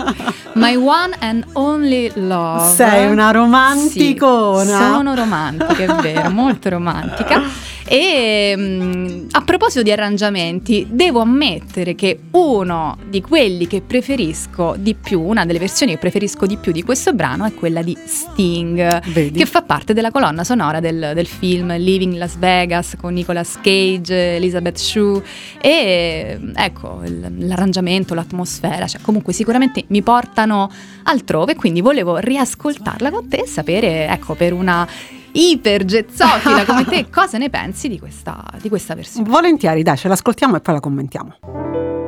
My 0.53 0.75
one 0.75 1.13
and 1.19 1.45
only 1.51 2.09
love. 2.15 2.73
Sei 2.73 3.11
una 3.11 3.31
romanticona. 3.31 4.63
Sì, 4.63 4.83
sono 4.93 5.15
romantica, 5.15 5.75
è 5.97 6.01
vero, 6.01 6.29
molto 6.31 6.69
romantica. 6.69 7.41
E 7.87 8.55
mm, 8.57 9.27
a 9.31 9.41
proposito 9.41 9.83
di 9.83 9.91
arrangiamenti, 9.91 10.87
devo 10.89 11.19
ammettere 11.21 11.93
che 11.93 12.19
uno 12.31 12.97
di 13.07 13.21
quelli 13.21 13.67
che 13.67 13.81
preferisco 13.81 14.73
di 14.77 14.95
più, 14.95 15.24
una 15.25 15.45
delle 15.45 15.59
versioni 15.59 15.93
che 15.93 15.97
preferisco 15.97 16.45
di 16.45 16.57
più 16.57 16.71
di 16.71 16.83
questo 16.83 17.13
brano 17.13 17.45
è 17.45 17.53
quella 17.53 17.81
di 17.81 17.97
Sting, 18.05 19.01
Vedi? 19.11 19.39
che 19.39 19.45
fa 19.45 19.61
parte 19.61 19.93
della 19.93 20.11
colonna 20.11 20.43
sonora 20.43 20.79
del, 20.79 21.11
del 21.13 21.27
film 21.27 21.75
Living 21.77 22.15
Las 22.15 22.37
Vegas 22.37 22.95
con 22.99 23.13
Nicolas 23.13 23.59
Cage, 23.61 24.35
Elizabeth 24.35 24.77
Shue 24.77 25.21
e 25.59 26.39
ecco 26.55 27.01
l'arrangiamento, 27.03 28.13
l'atmosfera, 28.13 28.87
cioè 28.87 29.01
comunque 29.01 29.33
sicuramente 29.33 29.83
mi 29.87 30.01
portano 30.01 30.69
altrove, 31.03 31.55
quindi 31.55 31.81
volevo 31.81 32.17
riascoltarla 32.17 33.09
con 33.11 33.27
te 33.27 33.37
e 33.37 33.47
sapere, 33.47 34.07
ecco, 34.07 34.35
per 34.35 34.53
una 34.53 34.87
iper 35.31 35.85
gezzofila 35.85 36.65
come 36.65 36.85
te, 36.85 37.09
cosa 37.11 37.37
ne 37.37 37.49
pensi 37.49 37.87
di 37.87 37.99
questa, 37.99 38.43
di 38.61 38.69
questa 38.69 38.95
versione. 38.95 39.29
Volentieri, 39.29 39.83
dai, 39.83 39.97
ce 39.97 40.07
l'ascoltiamo 40.07 40.55
e 40.55 40.61
poi 40.61 40.73
la 40.75 40.79
commentiamo. 40.79 42.04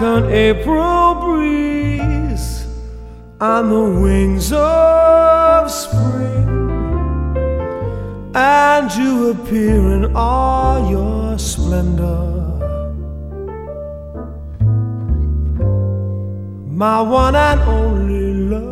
Like 0.00 0.24
an 0.24 0.30
April 0.32 1.14
breeze 1.14 2.66
on 3.40 3.68
the 3.68 4.00
wings 4.00 4.52
of 4.52 5.70
spring. 5.70 6.48
And 8.34 8.90
you 8.94 9.30
appear 9.30 9.92
in 9.92 10.16
all 10.16 10.90
your 10.90 11.38
splendor. 11.38 12.28
My 16.66 17.02
one 17.02 17.36
and 17.36 17.60
only 17.60 18.34
love. 18.34 18.70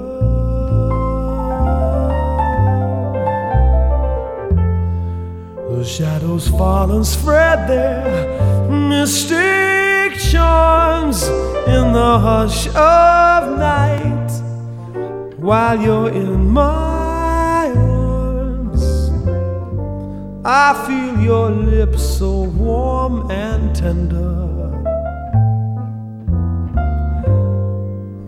The 5.77 5.85
shadows 5.85 6.49
fall 6.49 6.91
and 6.93 7.07
spread 7.07 7.69
their 7.69 8.71
mystic 8.71 9.78
charms 10.19 11.23
in 11.69 11.93
the 11.93 12.19
hush 12.19 12.67
of 12.69 13.59
night 13.59 14.31
while 15.39 15.81
you're 15.81 16.11
in 16.11 16.51
my 16.51 17.73
arms. 17.77 18.83
I 20.45 20.75
feel 20.87 21.21
your 21.23 21.51
lips 21.51 22.03
so 22.19 22.43
warm 22.43 23.31
and 23.31 23.75
tender. 23.77 24.35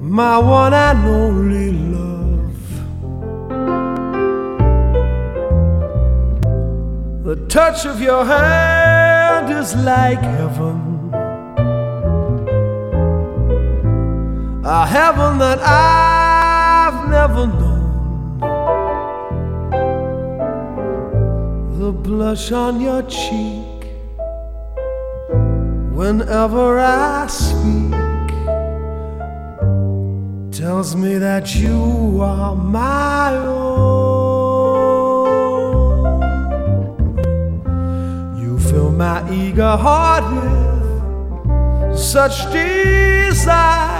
My 0.01 0.39
one 0.39 0.75
and 0.75 1.07
only 1.07 1.73
love. 1.73 2.61
The 7.25 7.37
touch 7.49 7.85
of 7.85 8.01
your 8.01 8.25
hand 8.25 9.51
is 9.53 9.75
like 9.75 10.21
heaven. 10.21 10.90
Heaven 14.91 15.39
that 15.39 15.61
I've 15.61 17.09
never 17.09 17.47
known. 17.47 18.41
The 21.79 21.93
blush 21.93 22.51
on 22.51 22.81
your 22.81 23.03
cheek 23.03 23.83
whenever 25.95 26.81
I 26.81 27.29
speak 27.29 28.31
tells 30.61 30.97
me 30.97 31.19
that 31.19 31.55
you 31.55 32.21
are 32.21 32.57
my 32.57 33.37
own. 33.37 33.61
You 38.43 38.59
fill 38.59 38.91
my 38.91 39.19
eager 39.31 39.77
heart 39.87 40.25
with 40.35 41.97
such 41.97 42.51
desire. 42.53 44.00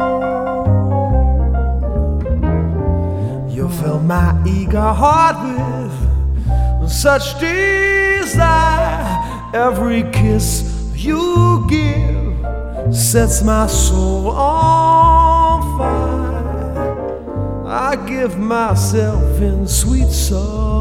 You 3.50 3.68
fill 3.68 4.00
my 4.00 4.34
eager 4.46 4.92
heart 5.02 5.36
with 6.80 6.90
such 6.90 7.38
desire. 7.40 9.04
Every 9.54 10.02
kiss 10.10 10.92
you 10.94 11.64
give 11.68 12.94
sets 12.94 13.42
my 13.42 13.66
soul 13.66 14.30
on 14.30 15.78
fire. 15.78 17.66
I 17.66 17.96
give 18.06 18.38
myself 18.38 19.40
in 19.40 19.66
sweet 19.66 20.10
surrender. 20.10 20.75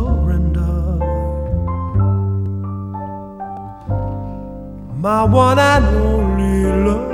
My 5.06 5.24
one 5.24 5.60
and 5.60 5.86
only 5.86 6.64
love. 6.84 7.14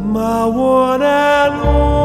My 0.00 0.46
one 0.46 1.02
and 1.02 1.54
only 1.54 2.03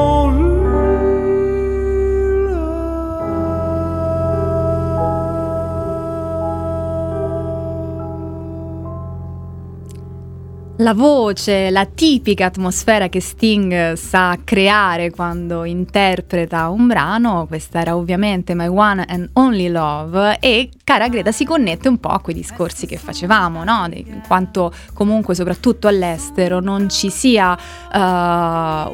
La 10.89 10.95
voce, 10.95 11.69
la 11.69 11.85
tipica 11.85 12.47
atmosfera 12.47 13.09
che 13.09 13.19
Sting 13.19 13.93
sa 13.93 14.35
creare 14.43 15.11
quando 15.11 15.63
interpreta 15.63 16.69
un 16.69 16.87
brano, 16.87 17.45
questa 17.47 17.81
era 17.81 17.95
ovviamente 17.95 18.55
My 18.55 18.65
One 18.65 19.05
and 19.07 19.29
Only 19.33 19.69
Love 19.69 20.39
e 20.39 20.71
cara 20.83 21.07
Greta 21.07 21.31
si 21.31 21.45
connette 21.45 21.87
un 21.89 21.99
po' 21.99 22.09
a 22.09 22.19
quei 22.19 22.33
discorsi 22.33 22.87
che 22.87 22.97
facevamo, 22.97 23.63
no? 23.63 23.87
Di 23.87 24.03
quanto 24.25 24.73
comunque 24.95 25.35
soprattutto 25.35 25.87
all'estero 25.87 26.59
non 26.59 26.89
ci 26.89 27.11
sia 27.11 27.51
uh, 27.51 27.97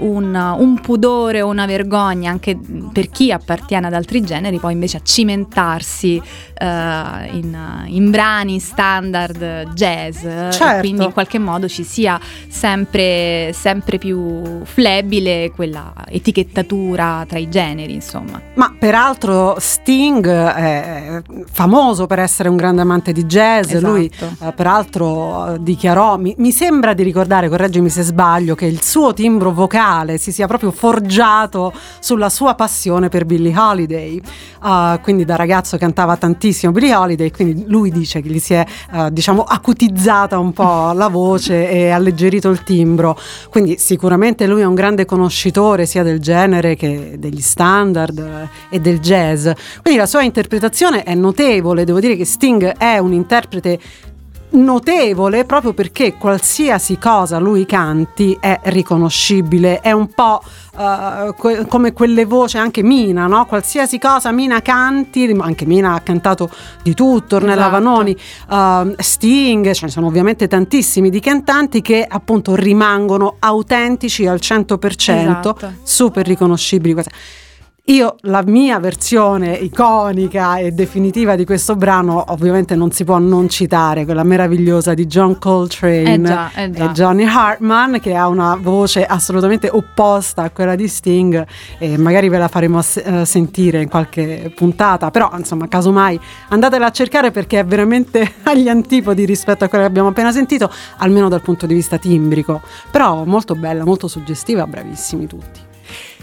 un, 0.05 0.35
un 0.57 0.79
pudore 0.81 1.41
o 1.41 1.47
una 1.47 1.65
vergogna 1.65 2.29
anche 2.29 2.59
per 2.91 3.09
chi 3.09 3.31
appartiene 3.31 3.87
ad 3.87 3.93
altri 3.93 4.21
generi, 4.21 4.59
poi 4.59 4.73
invece 4.73 4.97
a 4.97 5.01
cimentarsi 5.01 6.21
uh, 6.21 6.65
in, 6.65 7.57
in 7.85 8.11
brani 8.11 8.59
standard 8.59 9.71
jazz, 9.73 10.19
Certo. 10.19 10.79
quindi 10.79 11.05
in 11.05 11.13
qualche 11.13 11.39
modo 11.39 11.69
ci 11.69 11.83
sia 11.85 12.19
sempre, 12.49 13.51
sempre 13.53 13.97
più 13.97 14.63
flebile 14.63 15.51
quella 15.55 15.93
etichettatura 16.07 17.25
tra 17.27 17.37
i 17.39 17.47
generi, 17.49 17.93
insomma. 17.93 18.41
Ma 18.55 18.75
peraltro 18.77 19.55
Sting 19.59 20.27
è 20.27 21.21
famoso 21.51 22.07
per 22.07 22.19
essere 22.19 22.49
un 22.49 22.55
grande 22.57 22.81
amante 22.81 23.11
di 23.13 23.25
jazz, 23.25 23.71
Esatto. 23.71 23.93
lui 23.93 24.11
eh, 24.39 24.51
peraltro 24.53 25.53
eh, 25.53 25.57
dichiarò, 25.61 26.17
mi, 26.17 26.35
mi 26.37 26.51
sembra 26.51 26.93
di 26.93 27.03
ricordare, 27.03 27.49
correggimi 27.49 27.89
se 27.89 28.01
sbaglio, 28.01 28.55
che 28.55 28.65
il 28.65 28.81
suo 28.83 29.13
timbro 29.13 29.51
vocale 29.51 30.17
si 30.17 30.31
sia 30.31 30.47
proprio 30.47 30.71
forgiato 30.71 31.73
sulla 31.99 32.29
sua 32.29 32.55
passione 32.55 33.09
per 33.09 33.25
Billie 33.25 33.57
Holiday, 33.57 34.21
Uh, 34.65 34.99
quindi 35.01 35.25
da 35.25 35.35
ragazzo 35.35 35.77
cantava 35.77 36.17
tantissimo 36.17 36.71
Billie 36.71 36.95
Holiday, 36.95 37.29
quindi 37.29 37.65
lui 37.67 37.91
dice 37.91 38.19
che 38.21 38.29
gli 38.29 38.39
si 38.39 38.55
è 38.55 38.65
eh, 38.91 39.11
diciamo 39.11 39.43
acutizzata 39.43 40.39
un 40.39 40.53
po' 40.53 40.91
la 40.93 41.07
voce 41.07 41.69
e 41.75 41.89
alleggerito 41.89 42.49
il 42.49 42.63
timbro, 42.63 43.19
quindi 43.49 43.77
sicuramente 43.77 44.47
lui 44.47 44.61
è 44.61 44.65
un 44.65 44.75
grande 44.75 45.03
conoscitore 45.03 45.85
sia 45.85 46.03
del 46.03 46.19
genere 46.19 46.75
che 46.75 47.15
degli 47.17 47.41
standard 47.41 48.17
eh, 48.17 48.75
e 48.75 48.79
del 48.79 48.99
jazz, 48.99 49.49
quindi 49.81 49.99
la 49.99 50.05
sua 50.05 50.23
interpretazione 50.23 51.03
è 51.03 51.13
notevole, 51.15 51.83
devo 51.83 51.99
dire 51.99 52.15
che 52.15 52.23
Sting 52.23 52.77
è 52.77 52.97
un 52.97 53.11
interprete 53.11 53.79
notevole 54.55 55.45
proprio 55.45 55.73
perché 55.73 56.15
qualsiasi 56.15 56.97
cosa 56.97 57.37
lui 57.39 57.65
canti 57.65 58.37
è 58.39 58.59
riconoscibile, 58.63 59.79
è 59.79 59.91
un 59.91 60.07
po' 60.13 60.41
eh, 60.77 61.33
que- 61.37 61.65
come 61.67 61.93
quelle 61.93 62.25
voci 62.25 62.57
anche 62.57 62.83
Mina, 62.83 63.27
no? 63.27 63.45
Qualsiasi 63.45 63.99
cosa 63.99 64.31
Mina 64.31 64.61
canti, 64.61 65.35
anche 65.39 65.65
Mina 65.65 65.93
ha 65.93 65.99
cantato 66.01 66.49
di 66.81 66.93
tutto, 66.93 67.35
Ornella 67.37 67.67
Esatto. 67.67 67.71
Vanoni, 67.83 68.17
ehm, 68.51 68.95
Sting, 68.97 69.71
ce 69.71 69.85
ne 69.85 69.91
sono 69.91 70.07
ovviamente 70.07 70.47
tantissimi 70.47 71.09
di 71.09 71.19
cantanti 71.19 71.81
che 71.81 72.05
appunto 72.07 72.55
rimangono 72.55 73.35
autentici 73.39 74.25
al 74.27 74.39
100%, 74.39 75.55
Esatto. 75.55 75.73
super 75.83 76.25
riconoscibili. 76.25 76.95
Io 77.87 78.15
la 78.21 78.41
mia 78.43 78.79
versione 78.79 79.53
iconica 79.53 80.57
e 80.57 80.71
definitiva 80.71 81.35
di 81.35 81.45
questo 81.45 81.75
brano 81.75 82.23
ovviamente 82.29 82.73
non 82.73 82.89
si 82.89 83.03
può 83.03 83.19
non 83.19 83.47
citare, 83.47 84.05
quella 84.05 84.23
meravigliosa 84.23 84.95
di 84.95 85.05
John 85.05 85.37
Coltrane 85.37 86.13
Eh 86.13 86.21
già, 86.21 86.51
eh 86.55 86.71
già. 86.71 86.89
e 86.89 86.93
Johnny 86.93 87.25
Hartman 87.25 87.99
che 87.99 88.15
ha 88.15 88.27
una 88.27 88.55
voce 88.59 89.05
assolutamente 89.05 89.69
opposta 89.69 90.41
a 90.41 90.49
quella 90.49 90.73
di 90.73 90.87
Sting 90.87 91.45
e 91.77 91.95
magari 91.99 92.27
ve 92.27 92.39
la 92.39 92.47
faremo 92.47 92.79
eh, 92.79 93.23
sentire 93.23 93.83
in 93.83 93.89
qualche 93.89 94.51
puntata, 94.55 95.11
però 95.11 95.29
insomma 95.37 95.67
casomai 95.67 96.19
andatela 96.49 96.87
a 96.87 96.91
cercare 96.91 97.29
perché 97.29 97.59
è 97.59 97.65
veramente 97.65 98.33
agli 98.45 98.67
antipodi 98.67 99.25
rispetto 99.25 99.63
a 99.63 99.67
quella 99.67 99.83
che 99.83 99.89
abbiamo 99.91 100.09
appena 100.09 100.31
sentito, 100.31 100.71
almeno 100.97 101.29
dal 101.29 101.41
punto 101.41 101.67
di 101.67 101.75
vista 101.75 101.99
timbrico, 101.99 102.61
però 102.89 103.25
molto 103.25 103.53
bella, 103.53 103.85
molto 103.85 104.07
suggestiva, 104.07 104.65
bravissimi 104.65 105.27
tutti. 105.27 105.64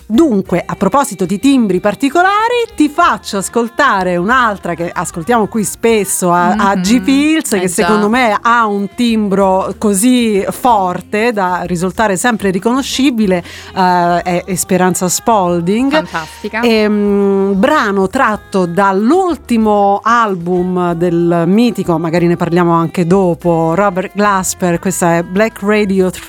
Dunque, 0.07 0.63
a 0.65 0.75
proposito 0.75 1.25
di 1.25 1.39
timbri 1.39 1.81
particolari, 1.81 2.67
ti 2.77 2.89
faccio 2.91 3.39
ascoltare 3.39 4.17
un'altra 4.17 4.75
che 4.75 4.91
ascoltiamo 4.93 5.47
qui 5.47 5.65
spesso 5.65 6.31
a, 6.33 6.51
a 6.53 6.75
Mhm. 6.77 6.83
G 6.83 7.01
Pills, 7.01 7.53
Eh 7.53 7.61
che 7.61 7.67
già. 7.67 7.73
secondo 7.73 8.09
me 8.11 8.37
ha 8.41 8.67
un 8.67 8.89
timbro 8.95 9.75
così 9.79 10.45
forte 10.51 11.33
da 11.33 11.63
risultare 11.63 12.17
sempre 12.17 12.51
riconoscibile, 12.51 13.43
eh, 13.75 14.23
è 14.23 14.43
Esperanza 14.47 15.09
Spalding. 15.09 15.91
Fantastica. 15.93 16.61
È 16.61 16.85
un 16.87 17.55
brano 17.57 18.09
tratto 18.09 18.67
dall'ultimo 18.67 20.01
album 20.03 20.93
del 20.93 21.45
mitico, 21.47 21.99
magari 21.99 22.27
ne 22.27 22.37
parliamo 22.37 22.73
anche 22.73 23.07
dopo, 23.07 23.75
Robert 23.75 24.13
Glasper, 24.15 24.79
questa 24.79 25.17
è 25.19 25.23
Black 25.23 25.61
Radio 25.63 26.11
3 26.11 26.21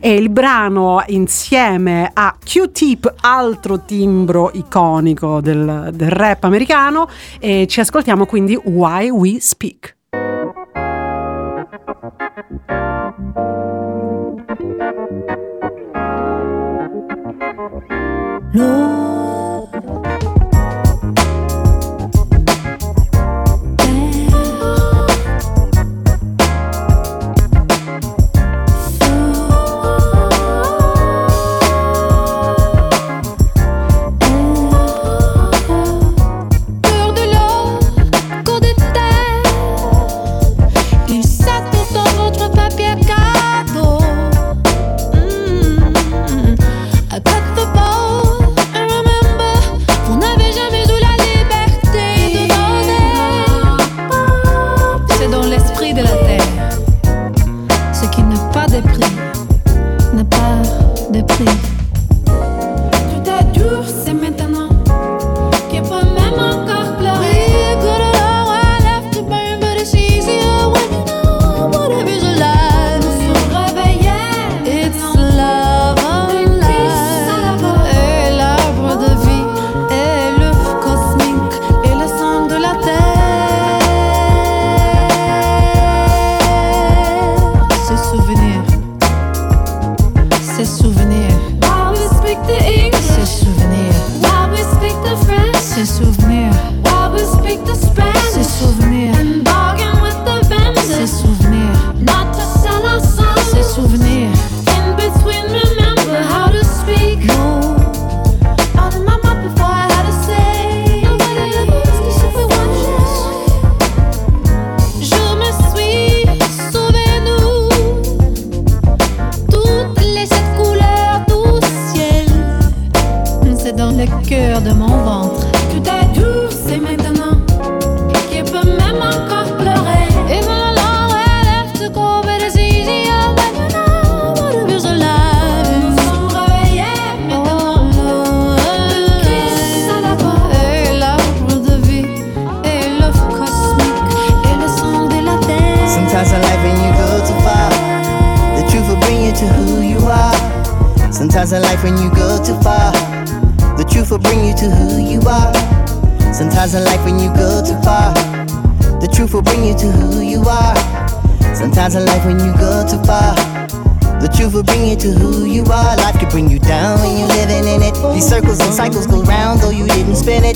e 0.00 0.14
il 0.14 0.30
brano 0.30 1.02
insieme 1.08 2.10
a 2.12 2.34
Q-Tip, 2.84 3.14
altro 3.22 3.80
timbro 3.80 4.50
iconico 4.52 5.40
del, 5.40 5.88
del 5.94 6.10
rap 6.10 6.44
americano 6.44 7.08
e 7.40 7.66
ci 7.66 7.80
ascoltiamo 7.80 8.26
quindi 8.26 8.60
Why 8.62 9.08
We 9.08 9.40
Speak. 9.40 9.96
Peur 18.52 19.13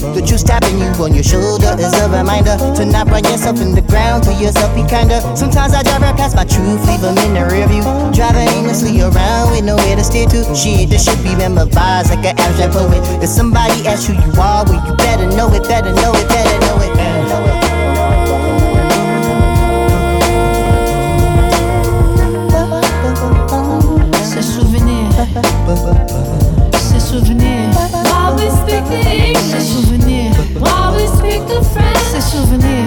it. 0.03 0.15
The 0.15 0.23
truth 0.23 0.45
tapping 0.47 0.79
you 0.79 0.87
on 1.03 1.15
your 1.15 1.23
shoulder 1.25 1.75
is 1.79 1.93
a 1.95 2.09
reminder 2.09 2.57
to 2.77 2.85
not 2.85 3.09
run 3.09 3.25
yourself 3.25 3.61
in 3.61 3.75
the 3.75 3.83
ground. 3.83 4.25
To 4.25 4.33
yourself, 4.35 4.75
be 4.75 4.83
kinder. 4.89 5.21
Sometimes 5.37 5.75
I 5.75 5.83
drive 5.83 6.03
right 6.03 6.17
past 6.17 6.35
my 6.37 6.45
truth, 6.45 6.81
leave 6.87 7.03
'em 7.05 7.19
in 7.19 7.35
the 7.35 7.45
rear 7.47 7.67
view. 7.69 7.83
Driving 8.13 8.49
aimlessly 8.49 9.01
around 9.03 9.51
with 9.51 9.65
nowhere 9.65 9.97
to 9.97 10.05
steer 10.05 10.27
to. 10.29 10.55
Shit, 10.55 10.91
this 10.91 11.05
should 11.05 11.23
be 11.23 11.35
memorized 11.37 12.11
like 12.11 12.25
an 12.25 12.39
abstract 12.39 12.73
poet. 12.73 13.03
If 13.23 13.31
somebody 13.31 13.87
asks 13.87 14.07
who 14.07 14.15
you 14.15 14.33
are, 14.41 14.65
well, 14.65 14.83
you 14.87 14.95
better 14.97 15.27
know 15.37 15.49
it, 15.53 15.67
better 15.69 15.93
know 15.93 16.13
it, 16.15 16.29
better 16.29 16.59
know 16.67 16.77
it, 16.83 16.93
better 16.97 17.25
know 17.29 17.43
it. 17.47 17.59
Ces 24.23 24.43
souvenirs, 24.43 25.15
ces 26.73 27.01
souvenirs, 27.01 27.75
While 28.05 28.37
we 28.37 28.49
speak 28.51 28.85
the 28.87 29.01
English, 29.03 29.88
souvenir. 32.39 32.78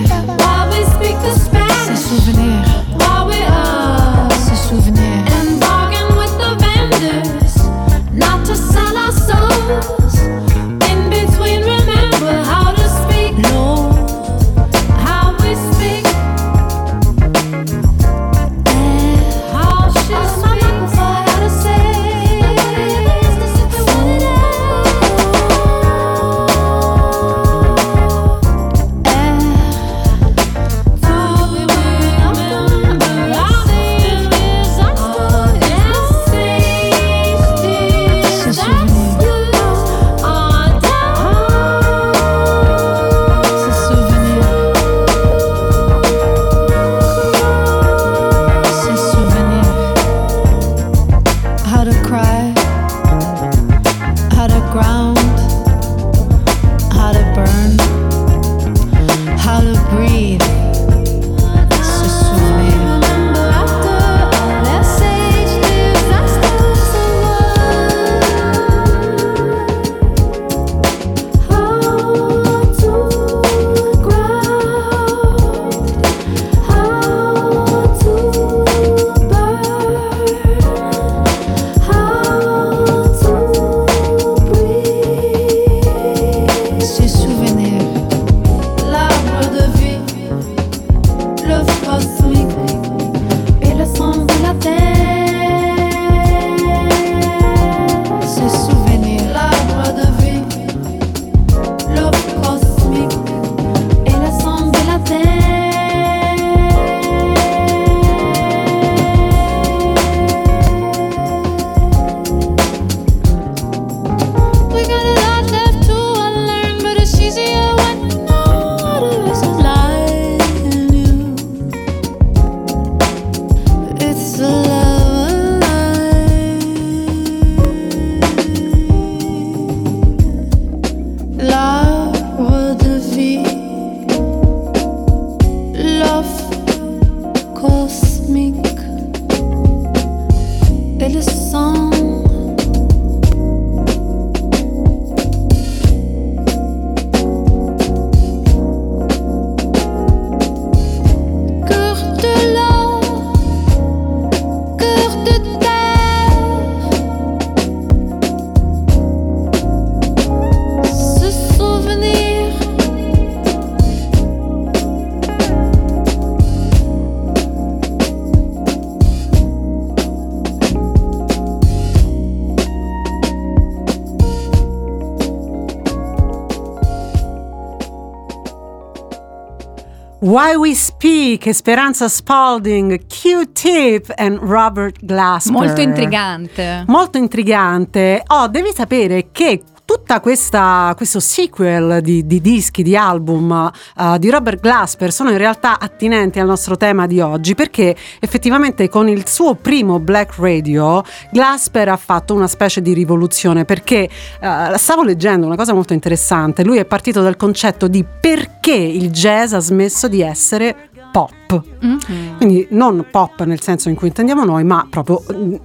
Why 180.32 180.56
We 180.56 180.74
Speak, 180.74 181.48
Esperanza 181.48 182.08
Spalding, 182.08 183.06
Q-Tip 183.06 184.14
e 184.16 184.38
Robert 184.40 185.04
Glasper. 185.04 185.52
Molto 185.52 185.82
intrigante. 185.82 186.86
Molto 186.88 187.18
intrigante. 187.18 188.24
Oh, 188.28 188.48
devi 188.48 188.72
sapere 188.74 189.28
che 189.34 189.62
tutta 189.92 190.22
questa 190.22 190.94
questo 190.96 191.20
sequel 191.20 192.00
di, 192.02 192.26
di 192.26 192.40
dischi, 192.40 192.82
di 192.82 192.96
album 192.96 193.70
uh, 193.98 194.18
di 194.18 194.30
Robert 194.30 194.62
Glasper 194.62 195.12
sono 195.12 195.32
in 195.32 195.38
realtà 195.38 195.80
attinenti 195.80 196.40
al 196.40 196.48
nostro 196.48 196.78
tema 196.78 197.08
di 197.08 197.20
oggi 197.20 197.56
perché 197.56 197.94
effettivamente 198.22 198.88
con 198.88 199.10
il 199.10 199.28
suo 199.28 199.56
primo 199.56 200.00
Black 200.00 200.38
Radio 200.38 201.04
Glasper 201.34 201.90
ha 201.90 201.98
fatto 201.98 202.34
una 202.34 202.48
specie 202.48 202.82
di 202.82 202.94
rivoluzione 202.94 203.66
perché 203.66 204.10
uh, 204.40 204.78
stavo 204.78 205.04
leggendo 205.04 205.46
una 205.46 205.58
cosa 205.58 205.74
molto 205.74 205.92
interessante, 205.92 206.64
lui 206.64 206.78
è 206.78 206.86
partito 206.86 207.22
dal 207.22 207.36
concetto 207.36 207.90
di 207.90 208.06
perché 208.06 208.74
il 208.74 209.12
jazz 209.12 209.52
ha 209.52 209.60
smesso 209.60 210.08
di 210.08 210.22
essere 210.22 210.90
pop. 211.12 211.64
Mhm. 211.82 212.38
Quindi 212.38 212.66
non 212.70 213.06
pop 213.12 213.44
nel 213.44 213.62
senso 213.62 213.90
in 213.90 213.96
cui 213.96 214.08
intendiamo 214.08 214.46
noi, 214.46 214.64
ma 214.64 214.88
proprio 214.90 215.22
mm, 215.34 215.56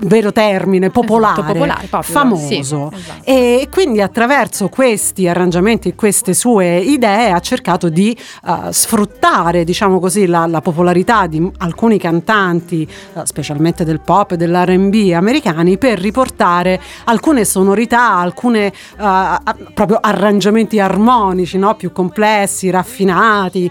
vero 0.00 0.32
termine, 0.32 0.90
popolare, 0.90 1.40
Esatto, 1.40 1.52
popolare, 1.52 1.86
proprio, 1.88 2.12
famoso. 2.14 2.46
sì, 2.46 2.58
esatto. 2.58 2.96
E 3.24 3.68
quindi 3.70 4.00
attraverso 4.00 4.68
questi 4.68 5.28
arrangiamenti, 5.28 5.94
queste 5.94 6.34
sue 6.34 6.78
idee, 6.78 7.30
ha 7.30 7.40
cercato 7.40 7.88
di 7.88 8.16
eh, 8.46 8.72
sfruttare, 8.72 9.64
diciamo 9.64 9.98
così, 9.98 10.26
la, 10.26 10.46
la 10.46 10.60
popolarità 10.60 11.26
di 11.26 11.50
alcuni 11.58 11.98
cantanti, 11.98 12.82
eh, 13.14 13.20
specialmente 13.24 13.84
del 13.84 14.00
pop 14.00 14.32
e 14.32 14.36
dell'RB 14.36 15.12
americani, 15.14 15.78
per 15.78 15.98
riportare 15.98 16.80
alcune 17.04 17.44
sonorità, 17.44 18.16
alcune 18.16 18.72
a- 18.96 19.40
proprio 19.74 19.98
arrangiamenti 20.00 20.78
armonici, 20.80 21.58
no? 21.58 21.74
più 21.74 21.92
complessi, 21.92 22.70
raffinati, 22.70 23.70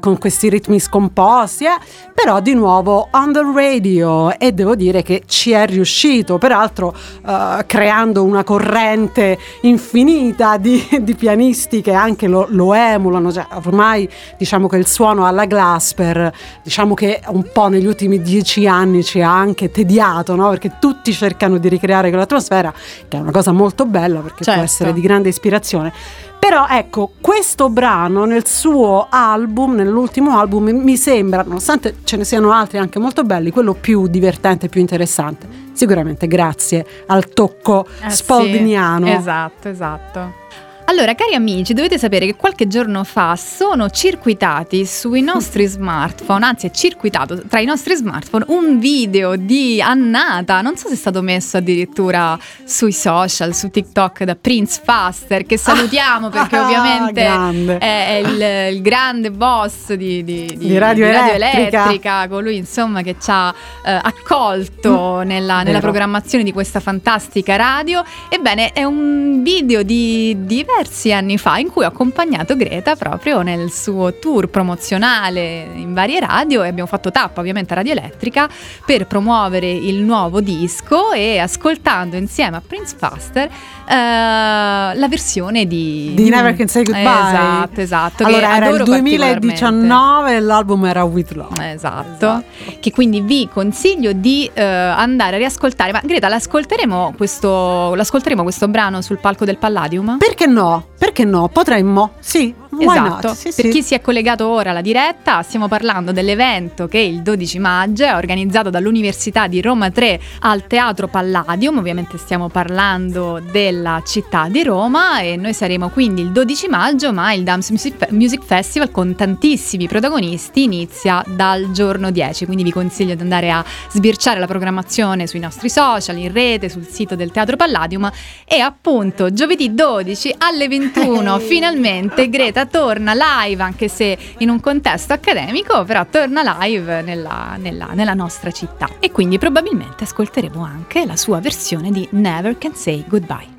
con 0.00 0.18
questi 0.18 0.48
ritmi 0.48 0.78
scomposti, 0.80 1.64
eh, 1.64 1.76
però 2.14 2.40
di 2.40 2.54
nuovo 2.54 3.08
on 3.12 3.32
the 3.32 3.42
radio 3.54 4.36
e 4.38 4.52
devo 4.52 4.74
dire 4.74 5.02
che 5.02 5.22
ci 5.26 5.50
è 5.52 5.65
è 5.66 5.68
riuscito, 5.68 6.38
peraltro 6.38 6.94
eh, 7.26 7.64
creando 7.66 8.24
una 8.24 8.44
corrente 8.44 9.38
infinita 9.62 10.56
di, 10.56 10.86
di 11.02 11.14
pianisti 11.14 11.82
che 11.82 11.92
anche 11.92 12.26
lo, 12.26 12.46
lo 12.50 12.72
emulano, 12.72 13.32
cioè, 13.32 13.46
ormai 13.64 14.08
diciamo 14.38 14.68
che 14.68 14.76
il 14.76 14.86
suono 14.86 15.26
alla 15.26 15.44
Glasper, 15.44 16.32
diciamo 16.62 16.94
che 16.94 17.20
un 17.28 17.50
po' 17.52 17.68
negli 17.68 17.86
ultimi 17.86 18.22
dieci 18.22 18.66
anni 18.66 19.02
ci 19.04 19.20
ha 19.20 19.36
anche 19.36 19.70
tediato, 19.70 20.34
no? 20.34 20.48
perché 20.50 20.76
tutti 20.80 21.12
cercano 21.12 21.58
di 21.58 21.68
ricreare 21.68 22.08
quell'atmosfera, 22.08 22.72
che 23.08 23.16
è 23.16 23.20
una 23.20 23.32
cosa 23.32 23.52
molto 23.52 23.84
bella 23.84 24.20
perché 24.20 24.44
Certo. 24.44 24.60
può 24.60 24.62
essere 24.62 24.92
di 24.92 25.00
grande 25.00 25.28
ispirazione. 25.28 25.92
Però 26.38 26.66
ecco, 26.68 27.10
questo 27.20 27.68
brano 27.68 28.24
nel 28.24 28.46
suo 28.46 29.08
album, 29.10 29.74
nell'ultimo 29.74 30.38
album, 30.38 30.68
mi 30.68 30.96
sembra, 30.96 31.42
nonostante 31.42 31.96
ce 32.04 32.16
ne 32.16 32.24
siano 32.24 32.52
altri 32.52 32.78
anche 32.78 32.98
molto 32.98 33.24
belli, 33.24 33.50
quello 33.50 33.74
più 33.74 34.06
divertente, 34.06 34.68
più 34.68 34.80
interessante. 34.80 35.48
Sicuramente 35.72 36.26
grazie 36.26 36.86
al 37.06 37.28
tocco 37.30 37.86
Eh 38.04 38.10
sì, 38.10 38.16
spaldiniano. 38.16 39.06
esatto, 39.08 39.68
esatto. 39.68 40.44
Allora, 40.88 41.14
cari 41.16 41.34
amici, 41.34 41.74
dovete 41.74 41.98
sapere 41.98 42.26
che 42.26 42.36
qualche 42.36 42.68
giorno 42.68 43.02
fa 43.02 43.34
sono 43.34 43.90
circuitati 43.90 44.86
sui 44.86 45.20
nostri 45.20 45.66
smartphone, 45.66 46.44
anzi 46.44 46.68
è 46.68 46.70
circuitato 46.70 47.42
tra 47.48 47.58
i 47.58 47.64
nostri 47.64 47.96
smartphone 47.96 48.44
un 48.48 48.78
video 48.78 49.34
di 49.34 49.82
Annata, 49.82 50.60
non 50.60 50.76
so 50.76 50.86
se 50.86 50.94
è 50.94 50.96
stato 50.96 51.22
messo 51.22 51.56
addirittura 51.56 52.38
sui 52.64 52.92
social, 52.92 53.52
su 53.52 53.68
TikTok 53.68 54.22
da 54.22 54.36
Prince 54.36 54.80
Faster, 54.82 55.44
che 55.44 55.58
salutiamo 55.58 56.28
perché 56.30 56.54
Ah, 56.56 56.62
ovviamente 56.64 57.20
grande. 57.22 57.78
è 57.78 58.22
il, 58.24 58.76
il 58.76 58.80
grande 58.82 59.32
boss 59.32 59.92
di, 59.92 60.22
di- 60.22 60.54
di- 60.56 60.68
Di 60.68 60.78
Radio 60.78 61.04
Elettrica. 61.06 61.82
Elettrica, 61.82 62.28
colui 62.28 62.56
insomma 62.56 63.02
che 63.02 63.16
ci 63.20 63.30
ha 63.32 63.52
eh, 63.84 63.90
accolto 63.90 65.22
nella, 65.22 65.58
nella 65.58 65.64
Vero. 65.64 65.80
programmazione 65.80 66.44
di 66.44 66.52
questa 66.52 66.78
fantastica 66.78 67.56
radio. 67.56 68.04
Ebbene, 68.28 68.70
è 68.72 68.84
un 68.84 69.42
video 69.42 69.82
di 69.82 70.36
diversi 70.38 70.74
anni 71.12 71.38
fa 71.38 71.58
in 71.58 71.70
cui 71.70 71.84
ho 71.84 71.88
accompagnato 71.88 72.56
Greta 72.56 72.96
proprio 72.96 73.42
nel 73.42 73.70
suo 73.70 74.18
tour 74.18 74.48
promozionale 74.48 75.68
in 75.74 75.94
varie 75.94 76.20
radio 76.20 76.62
e 76.62 76.68
abbiamo 76.68 76.88
fatto 76.88 77.10
tappa 77.10 77.40
ovviamente 77.40 77.72
a 77.72 77.76
Radio 77.76 77.92
Elettrica 77.92 78.48
per 78.84 79.06
promuovere 79.06 79.70
il 79.70 80.02
nuovo 80.02 80.40
disco 80.40 81.12
e 81.12 81.38
ascoltando 81.38 82.16
insieme 82.16 82.56
a 82.56 82.62
Prince 82.66 82.94
Faster 82.96 83.50
eh, 83.88 84.94
la 84.96 85.06
versione 85.08 85.66
di, 85.66 86.12
Di 86.14 86.28
Never 86.28 86.56
Can 86.56 86.66
Say 86.66 86.82
Goodbye. 86.82 87.02
Esatto, 87.02 87.80
esatto. 87.80 88.24
Allora 88.24 88.56
era 88.56 88.66
il 88.68 88.74
adoro 88.74 88.84
particolarmente. 88.90 89.46
2019 89.46 90.34
e 90.34 90.40
l'album 90.40 90.84
era 90.84 91.04
With 91.04 91.32
Love. 91.32 91.72
Esatto, 91.72 92.42
che 92.80 92.90
quindi 92.90 93.20
vi 93.20 93.48
consiglio 93.52 94.12
di 94.12 94.50
eh, 94.52 94.62
andare 94.62 95.36
a 95.36 95.38
riascoltare. 95.38 95.92
Ma 95.92 96.00
Greta, 96.02 96.28
l'ascolteremo 96.28 97.14
questo, 97.16 97.94
l'ascolteremo 97.94 98.42
questo 98.42 98.66
brano 98.68 99.00
sul 99.02 99.18
palco 99.18 99.44
del 99.44 99.58
Palladium? 99.58 100.18
Perché 100.18 100.46
no? 100.46 100.65
Perché 100.98 101.24
no? 101.24 101.48
Potremmo? 101.48 102.12
Sì, 102.18 102.54
Esatto? 102.78 103.34
Sì, 103.34 103.52
per 103.54 103.64
sì. 103.66 103.70
chi 103.70 103.82
si 103.82 103.94
è 103.94 104.00
collegato 104.00 104.46
ora 104.48 104.70
alla 104.70 104.80
diretta, 104.80 105.42
stiamo 105.42 105.68
parlando 105.68 106.12
dell'evento 106.12 106.86
che 106.86 106.98
il 106.98 107.22
12 107.22 107.58
maggio 107.58 108.04
è 108.04 108.14
organizzato 108.14 108.70
dall'Università 108.70 109.46
di 109.46 109.60
Roma 109.60 109.90
3 109.90 110.20
al 110.40 110.66
Teatro 110.66 111.08
Palladium, 111.08 111.78
ovviamente 111.78 112.18
stiamo 112.18 112.48
parlando 112.48 113.40
della 113.50 114.02
città 114.04 114.48
di 114.48 114.62
Roma 114.62 115.20
e 115.20 115.36
noi 115.36 115.54
saremo 115.54 115.88
quindi 115.88 116.20
il 116.20 116.32
12 116.32 116.68
maggio, 116.68 117.12
ma 117.12 117.32
il 117.32 117.44
Fe- 117.46 118.08
Music 118.10 118.42
Festival 118.42 118.90
con 118.90 119.14
tantissimi 119.14 119.86
protagonisti 119.86 120.64
inizia 120.64 121.22
dal 121.26 121.70
giorno 121.70 122.10
10, 122.10 122.44
quindi 122.44 122.62
vi 122.62 122.72
consiglio 122.72 123.14
di 123.14 123.22
andare 123.22 123.50
a 123.50 123.64
sbirciare 123.90 124.38
la 124.38 124.46
programmazione 124.46 125.26
sui 125.26 125.40
nostri 125.40 125.70
social, 125.70 126.18
in 126.18 126.32
rete, 126.32 126.68
sul 126.68 126.86
sito 126.86 127.14
del 127.14 127.30
Teatro 127.30 127.56
Palladium 127.56 128.10
e 128.44 128.58
appunto 128.58 129.32
giovedì 129.32 129.74
12 129.74 130.34
alle 130.38 130.55
21 130.56 131.38
finalmente 131.40 132.28
Greta 132.28 132.66
torna 132.66 133.12
live 133.14 133.62
anche 133.62 133.88
se 133.88 134.16
in 134.38 134.48
un 134.48 134.60
contesto 134.60 135.12
accademico 135.12 135.84
però 135.84 136.06
torna 136.10 136.42
live 136.60 137.02
nella, 137.02 137.56
nella- 137.58 137.90
nella 137.92 138.14
nostra 138.14 138.50
città. 138.50 138.88
E 138.98 139.12
quindi 139.12 139.38
probabilmente 139.38 140.04
ascolteremo 140.04 140.64
anche 140.64 141.04
la 141.04 141.16
sua 141.16 141.40
versione 141.40 141.90
di 141.90 142.08
Never 142.12 142.56
Can 142.58 142.74
Say 142.74 143.04
Goodbye 143.06 143.55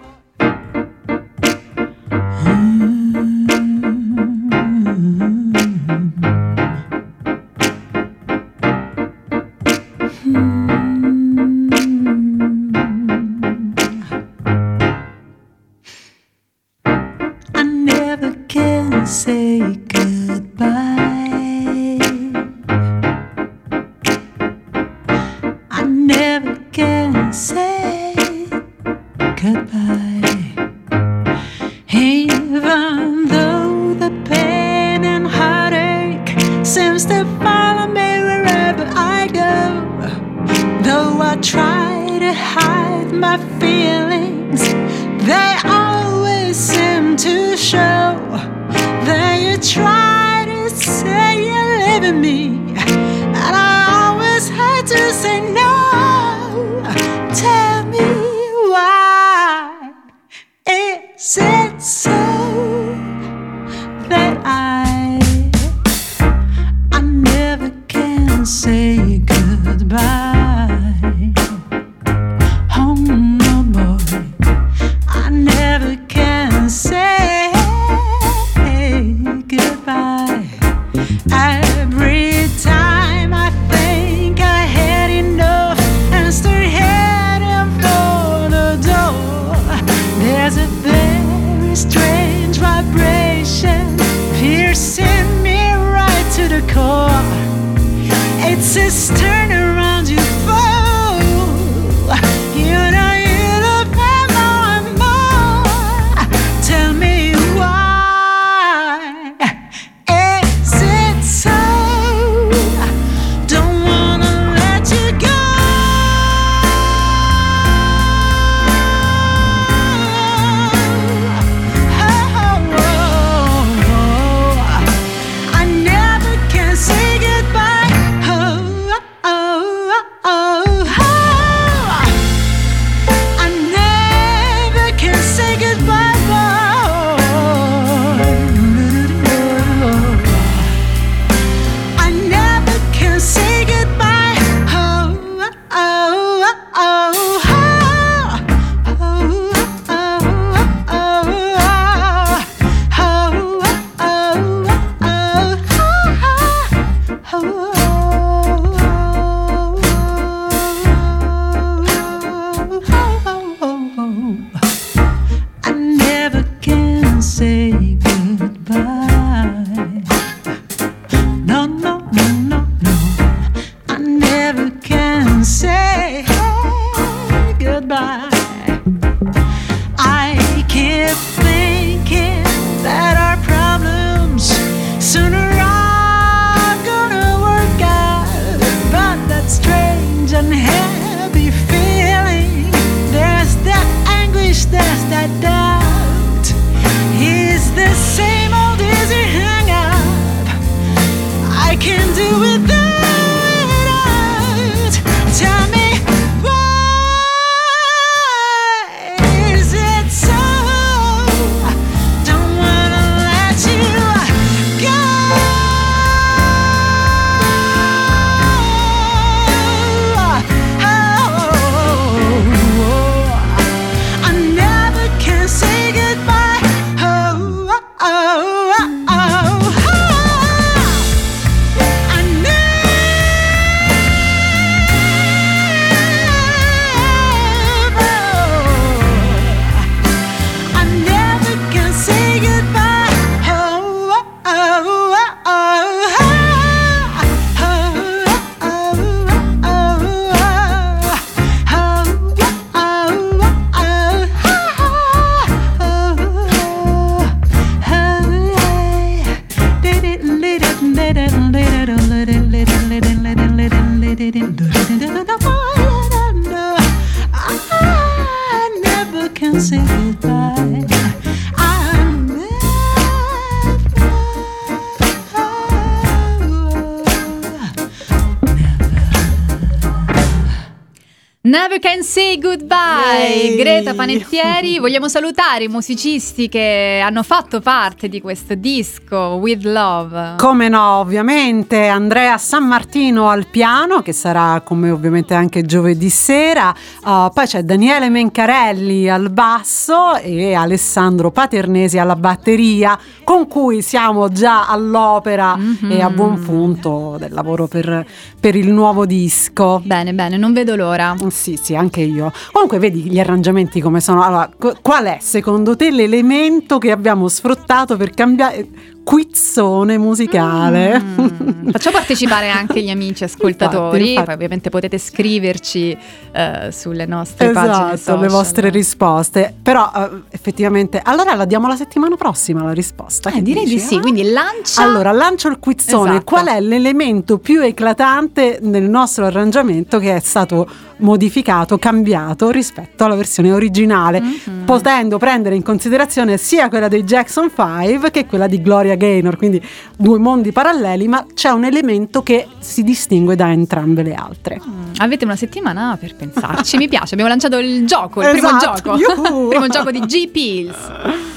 Never 282.28 282.42
Can 282.42 282.42
Say 282.42 282.42
Goodbye, 282.42 282.87
Yay. 283.16 283.56
Greta 283.56 283.94
Panettieri. 283.94 284.80
Vogliamo 284.80 285.08
salutare 285.08 285.64
i 285.66 285.68
musicisti 285.68 286.50
che 286.50 287.02
hanno 287.04 287.24
fatto 287.24 287.60
parte 287.62 288.10
di 288.10 288.22
questo 288.22 288.56
disco 288.56 289.38
With 289.42 289.64
Love. 289.64 290.36
Come 290.38 290.68
no, 290.70 291.00
ovviamente 291.00 291.88
Andrea 291.88 292.38
San 292.38 292.66
Martino 292.68 293.30
al 293.30 293.48
piano, 293.48 294.02
che 294.02 294.14
sarà 294.14 294.62
come 294.64 294.90
ovviamente 294.90 295.34
anche 295.34 295.64
giovedì 295.64 296.10
sera. 296.10 296.74
Uh, 297.04 297.32
poi 297.34 297.46
c'è 297.46 297.64
Daniele 297.64 298.10
Mencarelli 298.10 299.10
al 299.10 299.30
basso 299.32 300.16
e 300.18 300.54
Alessandro 300.54 301.32
Paternesi 301.32 301.98
alla 301.98 302.16
batteria, 302.16 302.98
con 303.24 303.48
cui 303.48 303.82
siamo 303.82 304.30
già 304.30 304.68
all'opera 304.68 305.56
Mhm. 305.56 305.92
e 305.92 306.02
a 306.02 306.10
buon 306.10 306.40
punto 306.42 307.16
del 307.20 307.32
lavoro 307.32 307.68
per, 307.68 308.06
per 308.40 308.56
il 308.56 308.72
nuovo 308.72 309.06
disco. 309.06 309.82
Bene, 309.84 310.14
bene, 310.14 310.38
non 310.38 310.54
vedo 310.54 310.76
l'ora. 310.76 311.16
Sì, 311.30 311.58
sì, 311.62 311.76
anche 311.76 312.02
io. 312.02 312.32
Comunque, 312.52 312.80
vedi 312.80 312.97
gli 313.04 313.20
arrangiamenti 313.20 313.82
come 313.82 314.00
sono. 314.00 314.24
Allora, 314.24 314.50
qu- 314.58 314.80
qual 314.82 315.06
è 315.06 315.18
secondo 315.22 315.76
te 315.76 315.92
l'elemento 315.92 316.78
che 316.78 316.92
abbiamo 316.92 317.28
sfruttato 317.28 317.98
per 317.98 318.12
cambiare 318.12 318.68
quizzone 319.12 319.98
musicale? 319.98 321.00
Mm. 321.02 321.70
Facciamo 321.70 321.96
partecipare 321.96 322.50
anche 322.50 322.82
gli 322.84 322.90
amici 322.90 323.24
ascoltatori. 323.24 323.80
Infatti, 323.80 324.10
infatti. 324.10 324.26
Poi 324.26 324.34
ovviamente 324.34 324.70
potete 324.70 324.98
scriverci 324.98 325.98
eh, 326.34 326.70
sulle 326.74 327.06
nostre 327.06 327.52
pagine 327.52 327.74
Esatto, 327.94 327.96
social. 327.98 328.20
le 328.20 328.28
vostre 328.28 328.70
risposte. 328.70 329.54
Però 329.64 329.90
eh, 329.96 330.10
effettivamente, 330.32 331.00
allora 331.02 331.36
la 331.36 331.46
diamo 331.46 331.68
la 331.70 331.78
settimana 331.78 332.18
prossima 332.18 332.64
la 332.64 332.74
risposta. 332.74 333.32
Eh, 333.32 333.42
direi 333.42 333.64
di 333.64 333.76
dici? 333.76 333.86
sì, 333.86 333.96
Ah? 333.96 334.00
quindi 334.02 334.30
lancia 334.30 334.84
Allora, 334.84 335.14
lancio 335.14 335.48
il 335.48 335.58
quizzone. 335.60 336.10
Esatto. 336.10 336.24
Qual 336.26 336.48
è 336.48 336.60
l'elemento 336.60 337.38
più 337.38 337.62
eclatante 337.62 338.60
nel 338.62 338.90
nostro 338.90 339.26
arrangiamento 339.26 340.00
che 340.00 340.16
è 340.16 340.20
stato 340.20 340.68
modificato, 340.98 341.78
cambiato 341.78 342.50
rispetto 342.50 343.06
alla 343.06 343.16
versione 343.16 343.54
originale, 343.54 344.20
Mhm. 344.20 344.64
potendo 344.66 345.18
prendere 345.18 345.56
in 345.56 345.64
considerazione 345.64 346.36
sia 346.38 346.68
quella 346.68 346.90
dei 346.90 347.04
Jackson 347.04 347.50
5 347.56 348.12
che 348.12 348.26
quella 348.26 348.48
di 348.48 348.62
Gloria 348.62 348.96
Gaynor, 348.98 349.38
quindi 349.38 349.62
due 349.96 350.18
mondi 350.20 350.52
paralleli, 350.52 351.08
ma 351.08 351.26
c'è 351.34 351.50
un 351.50 351.64
elemento 351.66 352.24
che 352.24 352.48
si 352.60 352.84
distingue 352.84 353.36
da 353.36 353.52
entrambe 353.52 354.04
le 354.04 354.14
altre. 354.14 354.60
Mm, 354.66 354.84
Avete 354.98 355.24
una 355.26 355.36
settimana 355.36 355.96
per 356.00 356.16
pensarci, 356.16 356.78
mi 356.78 356.88
piace. 356.88 357.14
Abbiamo 357.14 357.30
lanciato 357.30 357.58
il 357.58 357.86
gioco, 357.86 358.22
il 358.22 358.30
primo 358.32 358.48
Esatto, 358.48 358.82
gioco. 358.82 358.98
yuhu. 358.98 359.42
il 359.44 359.48
primo 359.50 359.68
gioco 359.68 359.92
di 359.92 360.00
G-Pills. 360.00 360.76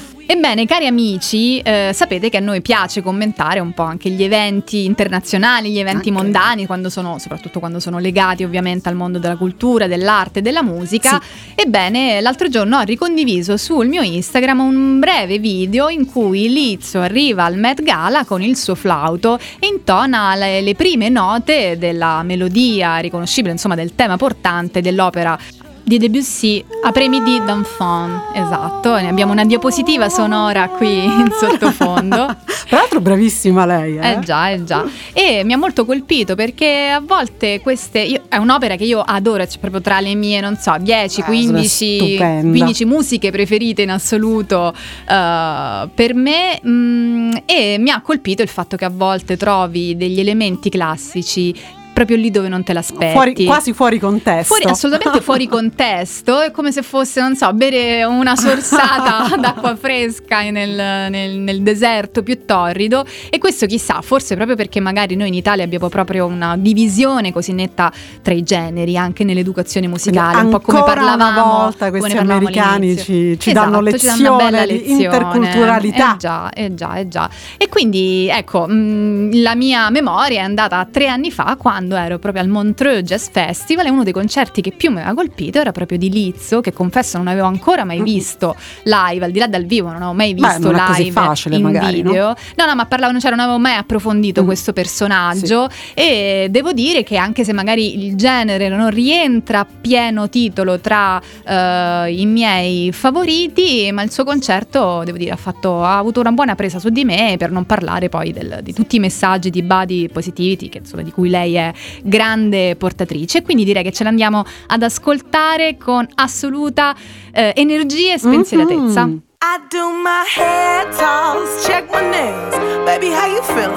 Ebbene, 0.31 0.65
cari 0.65 0.87
amici, 0.87 1.59
eh, 1.59 1.91
sapete 1.93 2.29
che 2.29 2.37
a 2.37 2.39
noi 2.39 2.61
piace 2.61 3.01
commentare 3.01 3.59
un 3.59 3.73
po' 3.73 3.81
anche 3.81 4.09
gli 4.09 4.23
eventi 4.23 4.85
internazionali, 4.85 5.71
gli 5.71 5.77
eventi 5.77 6.07
Anche. 6.07 6.23
mondani, 6.23 6.65
quando 6.65 6.89
sono, 6.89 7.19
soprattutto 7.19 7.59
quando 7.59 7.81
sono 7.81 7.99
legati 7.99 8.45
ovviamente 8.45 8.87
al 8.87 8.95
mondo 8.95 9.19
della 9.19 9.35
cultura, 9.35 9.87
dell'arte 9.87 10.39
e 10.39 10.41
della 10.41 10.63
musica. 10.63 11.21
Ebbene, 11.53 12.21
l'altro 12.21 12.47
giorno 12.47 12.77
ho 12.77 12.83
ricondiviso 12.83 13.57
sul 13.57 13.89
mio 13.89 14.03
Instagram 14.03 14.61
un 14.61 14.99
breve 14.99 15.37
video 15.37 15.89
in 15.89 16.05
cui 16.05 16.47
Lizzo 16.47 17.01
arriva 17.01 17.43
al 17.43 17.57
Met 17.57 17.83
Gala 17.83 18.23
con 18.23 18.41
il 18.41 18.55
suo 18.55 18.75
flauto 18.75 19.37
e 19.59 19.67
intona 19.67 20.33
le, 20.35 20.61
le 20.61 20.75
prime 20.75 21.09
note 21.09 21.77
della 21.77 22.23
melodia 22.23 22.99
riconoscibile, 22.99 23.51
insomma 23.51 23.75
del 23.75 23.95
tema 23.95 24.15
portante 24.15 24.79
dell'opera 24.79 25.37
di 25.83 25.97
Debussy, 25.97 26.63
Apremi 26.83 27.21
di 27.21 27.39
d'enfant, 27.43 28.21
esatto, 28.33 28.95
ne 28.95 29.07
abbiamo 29.09 29.31
una 29.31 29.45
diapositiva 29.45 30.09
sonora 30.09 30.67
qui 30.69 31.03
in 31.03 31.29
sottofondo. 31.37 32.35
Tra 32.67 32.77
l'altro 32.79 33.01
bravissima 33.01 33.65
lei, 33.65 33.97
eh? 33.97 34.11
Eh 34.13 34.19
già, 34.19 34.49
eh 34.49 34.63
già. 34.63 34.85
E 35.13 35.43
mi 35.43 35.53
ha 35.53 35.57
molto 35.57 35.83
colpito 35.85 36.35
perché 36.35 36.87
a 36.89 37.01
volte 37.01 37.59
queste. 37.61 37.99
io- 37.99 38.21
è 38.29 38.37
un'opera 38.37 38.75
che 38.77 38.85
io 38.85 39.01
adoro, 39.01 39.45
cioè 39.45 39.59
proprio 39.59 39.81
tra 39.81 39.99
le 39.99 40.15
mie, 40.15 40.39
non 40.39 40.55
so, 40.55 40.75
10, 40.79 41.19
Eh, 41.19 41.23
15, 41.23 41.95
stupenda. 41.97 42.49
15 42.49 42.85
musiche 42.85 43.31
preferite 43.31 43.81
in 43.81 43.91
assoluto 43.91 44.73
eh, 45.07 45.89
per 45.93 46.13
me. 46.13 46.59
mm, 46.65 47.31
e 47.45 47.75
mi 47.79 47.89
ha 47.89 48.01
colpito 48.01 48.41
il 48.41 48.47
fatto 48.49 48.77
che 48.77 48.85
a 48.85 48.91
volte 48.93 49.35
trovi 49.37 49.95
degli 49.97 50.19
elementi 50.19 50.69
classici 50.69 51.53
proprio 51.93 52.17
lì 52.17 52.31
dove 52.31 52.47
non 52.47 52.63
te 52.63 52.73
l'aspetti. 52.73 53.11
Fuori- 53.13 53.45
quasi 53.45 53.73
fuori 53.73 53.99
contesto. 53.99 54.53
Fuori- 54.55 54.69
assolutamente 54.69 55.21
fuori 55.21 55.47
contesto, 55.49 56.41
è 56.41 56.51
come 56.51 56.71
se 56.71 56.81
fosse, 56.81 57.21
non 57.21 57.35
so, 57.35 57.51
bere 57.53 58.03
una 58.03 58.35
sorsata 58.35 59.35
d'acqua 59.39 59.75
fresca 59.75 60.41
nel, 60.49 61.09
nel- 61.09 61.37
nel 61.39 61.61
deserto 61.61 62.23
più 62.23 62.45
torrido. 62.45 63.05
E 63.29 63.37
questo 63.37 63.65
chissà, 63.65 64.01
forse 64.01 64.35
proprio 64.35 64.55
perché 64.55 64.79
magari 64.79 65.15
noi 65.15 65.27
in 65.29 65.33
Italia 65.33 65.63
abbiamo 65.63 65.89
proprio 65.89 66.25
una 66.25 66.55
divisione 66.57 67.31
così 67.31 67.51
netta 67.53 67.91
tra 68.21 68.33
i 68.33 68.43
generi, 68.43 68.97
anche 68.97 69.23
nell'educazione 69.23 69.87
musicale, 69.87 70.41
un 70.43 70.49
po' 70.49 70.59
come 70.59 70.77
Ancora 70.79 71.01
una 71.01 71.15
parlavamo. 71.17 71.51
volta 71.61 71.89
questi 71.89 72.13
parlavamo 72.15 72.37
americani 72.47 72.97
ci- 72.97 73.37
ci 73.39 73.51
danno 73.51 73.79
Esatto, 73.81 73.97
ci 73.97 74.05
danno 74.05 74.35
una 74.35 74.43
bella 74.45 74.65
lezione 74.65 74.79
lezione. 74.81 75.03
interculturalità. 75.03 76.13
Eh 76.13 76.17
già, 76.17 76.49
eh 76.51 76.73
già, 76.73 76.95
eh 76.95 77.07
già. 77.07 77.29
E 77.57 77.69
quindi, 77.69 78.27
ecco, 78.31 78.67
mh, 78.67 79.41
la 79.41 79.55
mia 79.55 79.89
memoria 79.89 80.41
è 80.41 80.43
andata 80.43 80.77
a 80.79 80.85
tre 80.89 81.07
anni 81.07 81.31
fa 81.31 81.55
quando 81.57 81.79
ero 81.89 82.19
proprio 82.19 82.41
al 82.43 82.49
Montreux 82.49 83.01
Jazz 83.03 83.27
Festival 83.31 83.85
e 83.85 83.89
uno 83.89 84.03
dei 84.03 84.13
concerti 84.13 84.61
che 84.61 84.71
più 84.71 84.89
mi 84.91 84.97
aveva 84.97 85.13
colpito 85.13 85.59
era 85.59 85.71
proprio 85.71 85.97
di 85.97 86.09
Lizzo, 86.09 86.61
che 86.61 86.71
confesso 86.73 87.17
non 87.17 87.27
avevo 87.27 87.47
ancora 87.47 87.83
mai 87.83 88.01
visto 88.01 88.55
live, 88.83 89.25
al 89.25 89.31
di 89.31 89.39
là 89.39 89.47
dal 89.47 89.65
vivo, 89.65 89.87
non 89.87 89.97
avevo 89.97 90.13
mai. 90.13 90.33
Beh, 90.33 90.47
visto 90.47 90.71
così 90.71 91.03
live 91.03 91.11
facile, 91.11 91.55
in 91.55 91.61
magari, 91.63 92.01
no? 92.01 92.09
video. 92.11 92.35
No, 92.55 92.65
no, 92.65 92.75
ma 92.75 92.85
parlavano, 92.85 93.19
cioè 93.19 93.29
non 93.31 93.39
avevo 93.39 93.57
mai 93.59 93.75
approfondito 93.75 94.41
Mm. 94.41 94.45
questo 94.45 94.73
personaggio 94.73 95.67
e 95.93 96.47
devo 96.49 96.71
dire 96.73 97.03
che 97.03 97.17
anche 97.17 97.43
se 97.43 97.53
magari 97.53 98.05
il 98.05 98.15
genere 98.15 98.67
non 98.69 98.89
rientra 98.89 99.59
a 99.59 99.67
pieno 99.79 100.29
titolo 100.29 100.79
tra 100.79 101.21
eh, 101.45 102.13
i 102.15 102.25
miei 102.25 102.91
favoriti, 102.91 103.89
ma 103.91 104.01
il 104.03 104.11
suo 104.11 104.23
concerto, 104.23 105.01
devo 105.05 105.17
dire, 105.17 105.31
ha, 105.31 105.35
fatto- 105.35 105.83
ha 105.83 105.97
avuto 105.97 106.19
una 106.19 106.31
buona 106.31 106.55
presa 106.55 106.79
su 106.79 106.89
di 106.89 107.03
me, 107.05 107.35
per 107.37 107.51
non 107.51 107.65
parlare 107.65 108.09
poi 108.09 108.31
del- 108.31 108.59
di 108.61 108.73
tutti 108.73 108.95
i 108.97 108.99
messaggi 108.99 109.49
di 109.49 109.61
body 109.61 110.09
positivity, 110.09 110.69
che, 110.69 110.79
insomma, 110.79 111.01
di 111.03 111.11
cui 111.11 111.29
lei 111.29 111.55
è 111.55 111.70
grande 112.03 112.75
portatrice. 112.75 113.41
Quindi 113.41 113.63
direi 113.63 113.83
che 113.83 113.91
ce 113.91 114.03
l'andiamo 114.03 114.43
ad 114.67 114.83
ascoltare 114.83 115.77
con 115.77 116.07
assoluta 116.15 116.95
eh, 117.31 117.53
energia 117.55 118.13
e 118.13 118.19
spensieratezza. 118.19 119.05
Mhm. 119.05 119.21
I 119.43 119.57
do 119.69 119.89
my 119.89 120.23
hair 120.37 120.85
toss, 120.95 121.65
check 121.65 121.89
my 121.91 122.01
nails. 122.09 122.55
Baby, 122.85 123.07
how 123.07 123.25
you 123.27 123.41
feeling? 123.41 123.73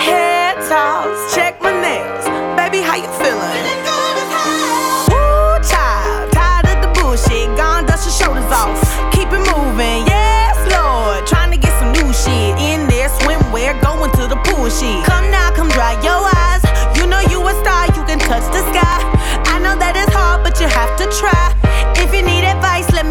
Hair 0.00 0.54
toss, 0.68 1.34
check 1.34 1.58
my 1.62 1.72
nails. 1.72 2.26
Baby, 2.54 2.82
how 2.82 2.96
you 2.96 3.08
feeling? 3.18 3.41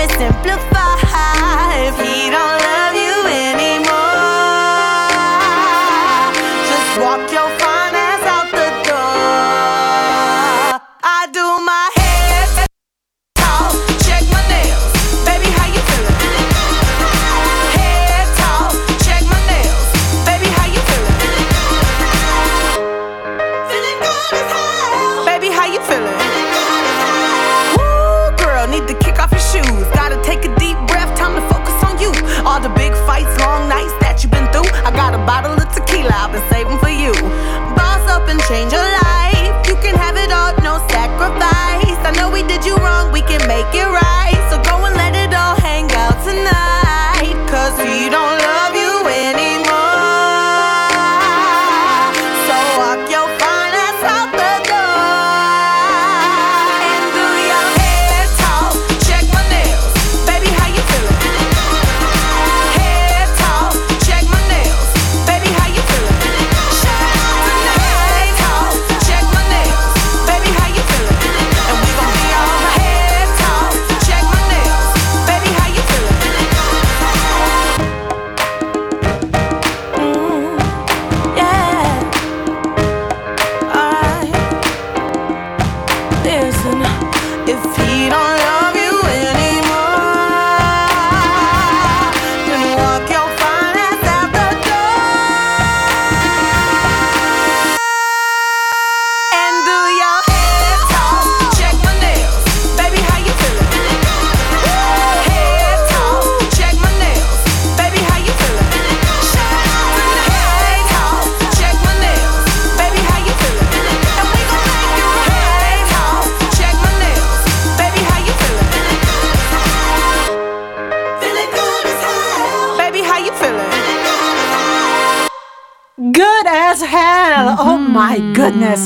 Simplify. 0.08 1.92
He 2.02 2.32
don't 2.32 2.61
it 43.74 43.86
right. 43.88 44.01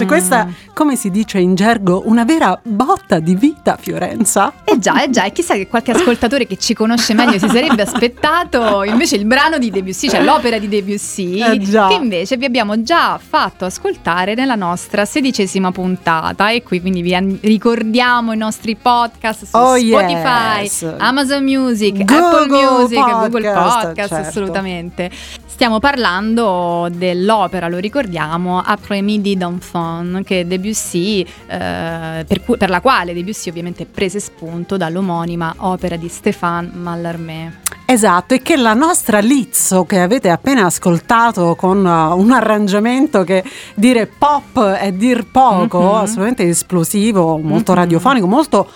Goodness, 0.05 0.27
questa 0.27 0.47
come 0.73 0.95
si 0.95 1.09
dice 1.09 1.39
in 1.39 1.55
gergo, 1.55 2.03
una 2.05 2.25
vera 2.25 2.59
botta 2.61 3.19
di 3.19 3.35
vita, 3.35 3.77
Fiorenza. 3.79 4.51
Eh 4.63 4.77
già, 4.77 5.01
eh 5.03 5.09
già, 5.09 5.23
e 5.23 5.31
chissà 5.31 5.53
che 5.55 5.67
qualche 5.67 5.91
ascoltatore 5.91 6.45
che 6.45 6.57
ci 6.57 6.73
conosce 6.73 7.13
meglio 7.13 7.39
si 7.39 7.47
sarebbe 7.47 7.81
aspettato 7.81 8.83
invece 8.83 9.15
il 9.15 9.25
brano 9.25 9.57
di 9.57 9.71
Debussy, 9.71 10.09
cioè 10.09 10.21
l'opera 10.23 10.59
di 10.59 10.67
Debussy, 10.67 11.41
Eh 11.41 11.57
che 11.59 11.93
invece 11.93 12.37
vi 12.37 12.45
abbiamo 12.45 12.81
già 12.81 13.17
fatto 13.17 13.65
ascoltare 13.65 14.35
nella 14.35 14.55
nostra 14.55 15.05
sedicesima 15.05 15.71
puntata. 15.71 16.49
E 16.49 16.61
qui 16.63 16.81
quindi 16.81 17.01
vi 17.01 17.39
ricordiamo 17.41 18.33
i 18.33 18.37
nostri 18.37 18.75
podcast 18.75 19.45
su 19.45 19.55
Oh, 19.55 19.77
Spotify, 19.77 20.61
yes. 20.61 20.93
Amazon 20.97 21.43
Music, 21.43 22.03
Google 22.03 22.43
Apple 22.43 22.47
Music, 22.47 22.99
Google 22.99 23.29
Podcast, 23.29 23.85
Podcast, 23.85 24.09
certo. 24.09 24.27
assolutamente. 24.27 25.11
Stiamo 25.55 25.79
parlando 25.79 26.89
dell'opera, 26.91 27.69
lo 27.69 27.77
ricordiamo, 27.77 28.59
Après-midi 28.59 29.37
d'enfant, 29.37 30.21
che 30.25 30.45
Debussy, 30.45 31.21
eh, 31.47 32.25
per, 32.27 32.43
cui- 32.43 32.57
per 32.57 32.69
la 32.69 32.81
quale 32.81 33.13
Debussy 33.13 33.51
ovviamente 33.51 33.85
prese 33.85 34.19
spunto 34.19 34.75
dall'omonima 34.75 35.55
opera 35.59 35.95
di 35.95 36.09
Stéphane 36.09 36.71
Mallarmé. 36.73 37.61
Esatto, 37.85 38.33
e 38.33 38.41
che 38.41 38.57
la 38.57 38.73
nostra 38.73 39.19
Lizzo 39.19 39.85
che 39.85 40.01
avete 40.01 40.29
appena 40.29 40.65
ascoltato 40.65 41.55
con 41.55 41.85
uh, 41.85 42.17
un 42.19 42.31
arrangiamento 42.31 43.23
che 43.23 43.41
dire 43.75 44.07
pop 44.07 44.61
è 44.61 44.91
dir 44.91 45.25
poco, 45.31 45.79
Mhm. 45.79 45.95
assolutamente 45.95 46.43
esplosivo, 46.43 47.37
molto 47.37 47.71
Mhm. 47.71 47.77
radiofonico, 47.77 48.27
molto 48.27 48.67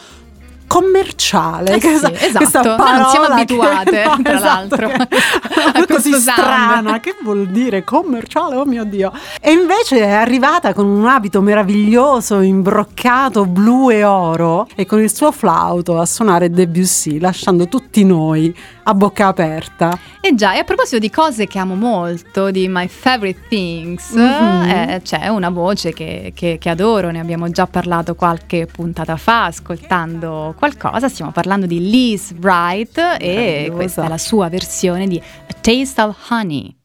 commerciale. 0.70 1.76
Eh 1.76 1.82
sì, 1.82 1.88
Questa- 1.88 2.12
esatto, 2.12 2.76
questa 2.76 2.98
non 2.98 3.10
siamo 3.10 3.26
parola 3.28 3.44
che- 3.44 3.54
abituate, 3.60 4.04
no, 4.06 4.18
tra 4.24 4.36
esatto, 4.36 4.76
l'altro, 4.76 5.06
che- 5.74 5.88
così 5.94 6.14
strana, 6.14 7.00
che 7.00 7.16
vuol 7.24 7.48
dire 7.48 7.84
commerciale? 7.84 8.56
Oh 8.56 8.66
mio 8.66 8.84
Dio. 8.86 9.12
E 9.42 9.52
invece 9.52 9.98
è 10.00 10.12
arrivata 10.12 10.74
con 10.74 10.86
un 10.86 11.08
abito 11.08 11.42
meraviglioso, 11.42 12.42
imbroccato 12.42 13.46
blu 13.46 13.90
e 13.90 14.04
oro 14.04 14.68
e 14.76 14.86
con 14.86 15.02
il 15.02 15.14
suo 15.14 15.32
flauto 15.32 16.00
a 16.00 16.06
suonare 16.06 16.50
Debussy, 16.52 17.20
lasciando 17.20 17.68
tutti 17.68 18.06
noi 18.06 18.56
a 18.84 18.94
bocca 18.94 19.28
aperta. 19.28 19.98
E 20.22 20.36
già, 20.36 20.54
e 20.54 20.60
a 20.60 20.64
proposito 20.64 21.00
di 21.00 21.10
cose 21.10 21.48
che 21.48 21.58
amo 21.60 21.76
molto, 21.76 22.52
di 22.52 22.68
My 22.70 22.88
Favorite 22.88 23.42
Things, 23.50 24.12
Mhm. 24.12 24.70
eh, 24.70 25.02
c'è 25.04 25.28
una 25.30 25.50
voce 25.50 25.94
che, 25.94 26.32
che- 26.36 26.58
che 26.60 26.70
adoro, 26.70 27.10
ne 27.10 27.20
abbiamo 27.20 27.50
già 27.50 27.66
parlato 27.68 28.14
qualche 28.16 28.68
puntata 28.72 29.16
fa, 29.18 29.46
ascoltando 29.46 30.54
qualcosa, 30.60 31.08
stiamo 31.08 31.32
parlando 31.32 31.66
di 31.66 31.90
Liz 31.90 32.34
Wright 32.38 33.16
e 33.18 33.72
questa 33.74 34.04
è 34.04 34.10
la 34.10 34.18
sua 34.18 34.50
versione 34.50 35.08
di 35.08 35.18
A 35.18 35.54
Taste 35.54 36.02
of 36.02 36.30
Honey. 36.30 36.76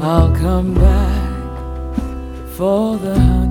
I'll 0.00 0.32
come 0.36 0.74
back 0.74 1.96
for 2.56 2.96
the 2.98 3.18
honey 3.18 3.47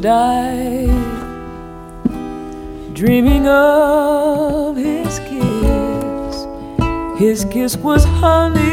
died, 0.00 0.88
dreaming 2.94 3.46
of 3.46 4.76
his 4.76 5.18
kiss. 5.20 6.46
His 7.20 7.44
kiss 7.52 7.76
was 7.76 8.04
honey. 8.04 8.69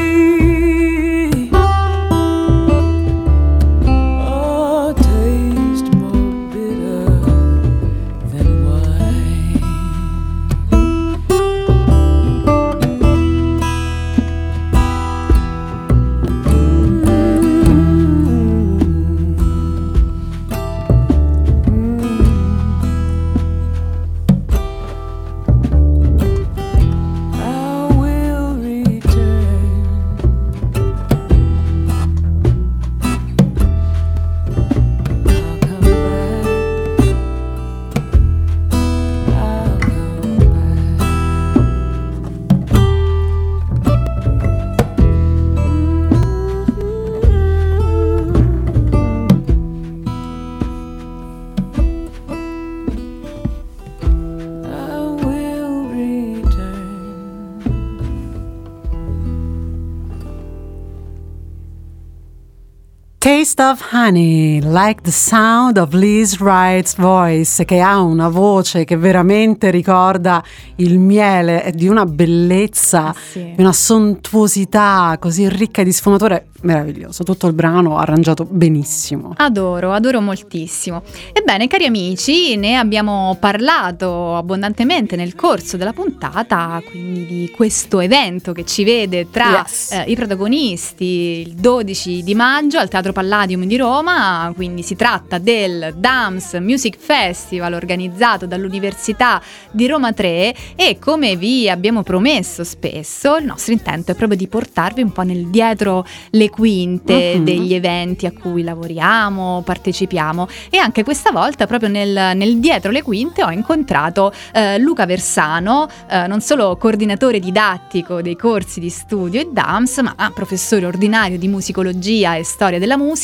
Taste 63.37 63.61
of 63.61 63.93
Honey, 63.93 64.59
like 64.63 65.03
the 65.03 65.11
sound 65.11 65.77
of 65.77 65.93
Liz 65.93 66.39
Wright's 66.39 66.95
voice, 66.95 67.63
che 67.65 67.79
ha 67.81 68.01
una 68.01 68.29
voce 68.29 68.83
che 68.83 68.97
veramente 68.97 69.69
ricorda 69.69 70.43
il 70.77 70.97
miele, 70.97 71.61
è 71.61 71.69
di 71.69 71.87
una 71.87 72.05
bellezza, 72.07 73.13
Sì. 73.31 73.53
di 73.55 73.61
una 73.61 73.73
sontuosità 73.73 75.17
così 75.19 75.47
ricca 75.49 75.83
di 75.83 75.91
sfumature, 75.91 76.47
meraviglioso. 76.61 77.23
Tutto 77.23 77.45
il 77.45 77.53
brano 77.53 77.99
arrangiato 77.99 78.43
benissimo. 78.49 79.33
Adoro, 79.37 79.91
adoro 79.93 80.19
moltissimo. 80.19 81.03
Ebbene, 81.31 81.67
cari 81.67 81.85
amici, 81.85 82.55
ne 82.55 82.75
abbiamo 82.75 83.37
parlato 83.39 84.35
abbondantemente 84.35 85.15
nel 85.15 85.35
corso 85.35 85.77
della 85.77 85.93
puntata, 85.93 86.81
quindi 86.89 87.27
di 87.27 87.51
questo 87.55 87.99
evento 87.99 88.51
che 88.51 88.65
ci 88.65 88.83
vede 88.83 89.29
tra 89.29 89.59
Yes. 89.63 89.91
eh, 89.91 90.05
i 90.07 90.15
protagonisti 90.15 91.43
il 91.45 91.53
12 91.53 92.23
di 92.23 92.33
maggio 92.33 92.79
al 92.79 92.89
Teatro 92.89 93.13
Palladium 93.27 93.65
di 93.65 93.75
Roma, 93.75 94.53
quindi 94.55 94.83
si 94.83 94.95
tratta 94.95 95.37
del 95.37 95.95
DAMS 95.97 96.53
Music 96.61 96.95
Festival 96.97 97.73
organizzato 97.73 98.45
dall'Università 98.45 99.41
di 99.69 99.85
Roma 99.85 100.13
3 100.13 100.55
e 100.77 100.97
come 100.97 101.35
vi 101.35 101.69
abbiamo 101.69 102.03
promesso 102.03 102.63
spesso, 102.63 103.35
il 103.35 103.43
nostro 103.43 103.73
intento 103.73 104.13
è 104.13 104.15
proprio 104.15 104.37
di 104.37 104.47
portarvi 104.47 105.01
un 105.01 105.11
po' 105.11 105.23
nel 105.23 105.47
dietro 105.49 106.05
le 106.29 106.49
quinte 106.49 107.33
Mhm. 107.35 107.43
degli 107.43 107.73
eventi 107.73 108.27
a 108.27 108.31
cui 108.31 108.63
lavoriamo, 108.63 109.61
partecipiamo 109.61 110.47
e 110.69 110.77
anche 110.77 111.03
questa 111.03 111.31
volta 111.31 111.67
proprio 111.67 111.89
nel, 111.89 112.31
nel 112.37 112.59
dietro 112.59 112.91
le 112.91 113.01
quinte 113.01 113.43
ho 113.43 113.51
incontrato 113.51 114.31
eh, 114.53 114.77
Luca 114.79 115.05
Versano, 115.05 115.89
eh, 116.09 116.27
non 116.27 116.39
solo 116.39 116.77
coordinatore 116.77 117.39
didattico 117.39 118.21
dei 118.21 118.37
corsi 118.37 118.79
di 118.79 118.89
studio 118.89 119.41
e 119.41 119.49
DAMS, 119.51 119.97
ma 119.97 120.31
professore 120.33 120.85
ordinario 120.85 121.37
di 121.37 121.49
musicologia 121.49 122.35
e 122.35 122.45
storia 122.45 122.79
della 122.79 122.95
musica, 122.95 123.15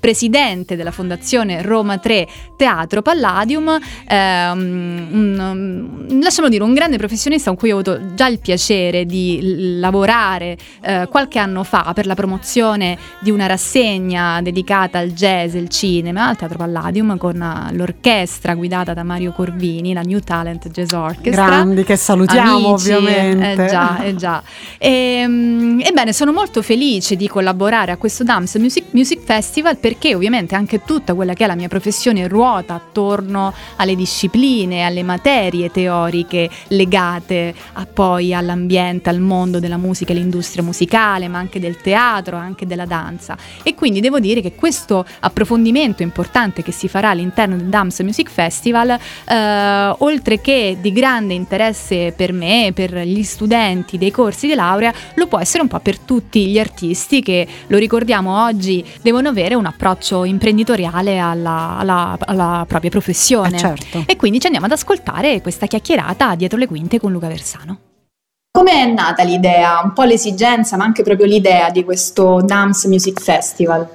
presidente 0.00 0.76
della 0.76 0.90
Fondazione 0.90 1.62
Roma 1.62 1.98
3 1.98 2.26
Teatro 2.56 3.02
Palladium, 3.02 3.78
ehm, 4.06 5.08
un- 5.12 5.38
un- 6.08 6.18
lasciamo 6.20 6.48
dire 6.48 6.62
un 6.62 6.74
grande 6.74 6.96
professionista 6.96 7.50
con 7.50 7.58
cui 7.58 7.70
ho 7.70 7.74
avuto 7.78 8.14
già 8.14 8.26
il 8.28 8.38
piacere 8.38 9.04
di 9.04 9.78
lavorare 9.78 10.56
eh, 10.82 11.06
qualche 11.10 11.38
anno 11.38 11.62
fa 11.64 11.92
per 11.94 12.06
la 12.06 12.14
promozione 12.14 12.96
di 13.20 13.30
una 13.30 13.46
rassegna 13.46 14.40
dedicata 14.42 14.98
al 14.98 15.12
jazz 15.12 15.54
e 15.54 15.58
al 15.58 15.68
cinema 15.68 16.28
al 16.28 16.36
Teatro 16.36 16.58
Palladium 16.58 17.16
con 17.18 17.40
eh, 17.40 17.74
l'orchestra 17.74 18.54
guidata 18.54 18.94
da 18.94 19.02
Mario 19.02 19.32
Corvini, 19.32 19.92
la 19.92 20.00
New 20.02 20.20
Talent 20.20 20.68
Jazz 20.70 20.92
Orchestra. 20.92 21.44
Grandi 21.46 21.84
che 21.84 21.96
salutiamo 21.96 22.68
Amici, 22.74 22.92
ovviamente. 22.92 23.64
Eh 23.64 23.66
già, 23.68 24.02
eh 24.02 24.14
già. 24.14 24.42
Ehm, 24.78 25.80
ebbene, 25.84 26.12
sono 26.12 26.32
molto 26.32 26.62
felice 26.62 27.16
di 27.16 27.28
collaborare 27.28 27.92
a 27.92 27.96
questo 27.96 28.24
DAMS 28.24 28.56
Music, 28.56 28.84
Music 28.90 29.18
Festival 29.20 29.33
perché 29.80 30.14
ovviamente 30.14 30.54
anche 30.54 30.82
tutta 30.84 31.14
quella 31.14 31.34
che 31.34 31.44
è 31.44 31.46
la 31.46 31.54
mia 31.54 31.68
professione 31.68 32.28
ruota 32.28 32.74
attorno 32.74 33.52
alle 33.76 33.96
discipline, 33.96 34.84
alle 34.84 35.02
materie 35.02 35.70
teoriche 35.70 36.48
legate 36.68 37.54
a 37.74 37.86
poi 37.86 38.34
all'ambiente, 38.34 39.08
al 39.08 39.20
mondo 39.20 39.58
della 39.58 39.76
musica 39.76 40.12
e 40.12 40.16
l'industria 40.16 40.62
musicale, 40.62 41.28
ma 41.28 41.38
anche 41.38 41.58
del 41.58 41.78
teatro, 41.78 42.36
anche 42.36 42.66
della 42.66 42.86
danza. 42.86 43.36
E 43.62 43.74
quindi 43.74 44.00
devo 44.00 44.20
dire 44.20 44.40
che 44.40 44.54
questo 44.54 45.04
approfondimento 45.20 46.02
importante 46.02 46.62
che 46.62 46.72
si 46.72 46.88
farà 46.88 47.10
all'interno 47.10 47.56
del 47.56 47.66
DAMS 47.66 48.00
Music 48.00 48.30
Festival, 48.30 48.98
eh, 49.28 49.94
oltre 49.98 50.40
che 50.40 50.78
di 50.80 50.92
grande 50.92 51.34
interesse 51.34 52.12
per 52.16 52.32
me, 52.32 52.72
per 52.74 52.96
gli 52.98 53.22
studenti 53.22 53.98
dei 53.98 54.10
corsi 54.10 54.46
di 54.46 54.54
laurea, 54.54 54.92
lo 55.14 55.26
può 55.26 55.38
essere 55.38 55.62
un 55.62 55.68
po' 55.68 55.80
per 55.80 55.98
tutti 55.98 56.46
gli 56.46 56.58
artisti 56.58 57.22
che, 57.22 57.46
lo 57.66 57.78
ricordiamo 57.78 58.44
oggi, 58.44 58.84
devono 59.02 59.23
avere 59.28 59.54
un 59.54 59.66
approccio 59.66 60.24
imprenditoriale 60.24 61.18
alla, 61.18 61.76
alla- 61.78 62.16
alla 62.20 62.64
propria 62.66 62.90
professione. 62.90 63.56
Eh, 63.56 63.58
certo. 63.58 64.04
E 64.06 64.16
quindi 64.16 64.40
ci 64.40 64.46
andiamo 64.46 64.66
ad 64.66 64.72
ascoltare 64.72 65.40
questa 65.40 65.66
chiacchierata 65.66 66.34
dietro 66.34 66.58
le 66.58 66.66
quinte 66.66 66.98
con 67.00 67.12
Luca 67.12 67.28
Versano. 67.28 67.78
Come 68.50 68.70
è 68.72 68.86
nata 68.86 69.24
l'idea, 69.24 69.80
un 69.82 69.92
po' 69.92 70.04
l'esigenza, 70.04 70.76
ma 70.76 70.84
anche 70.84 71.02
proprio 71.02 71.26
l'idea 71.26 71.70
di 71.70 71.82
questo 71.84 72.40
Dance 72.40 72.86
Music 72.86 73.20
Festival? 73.20 73.88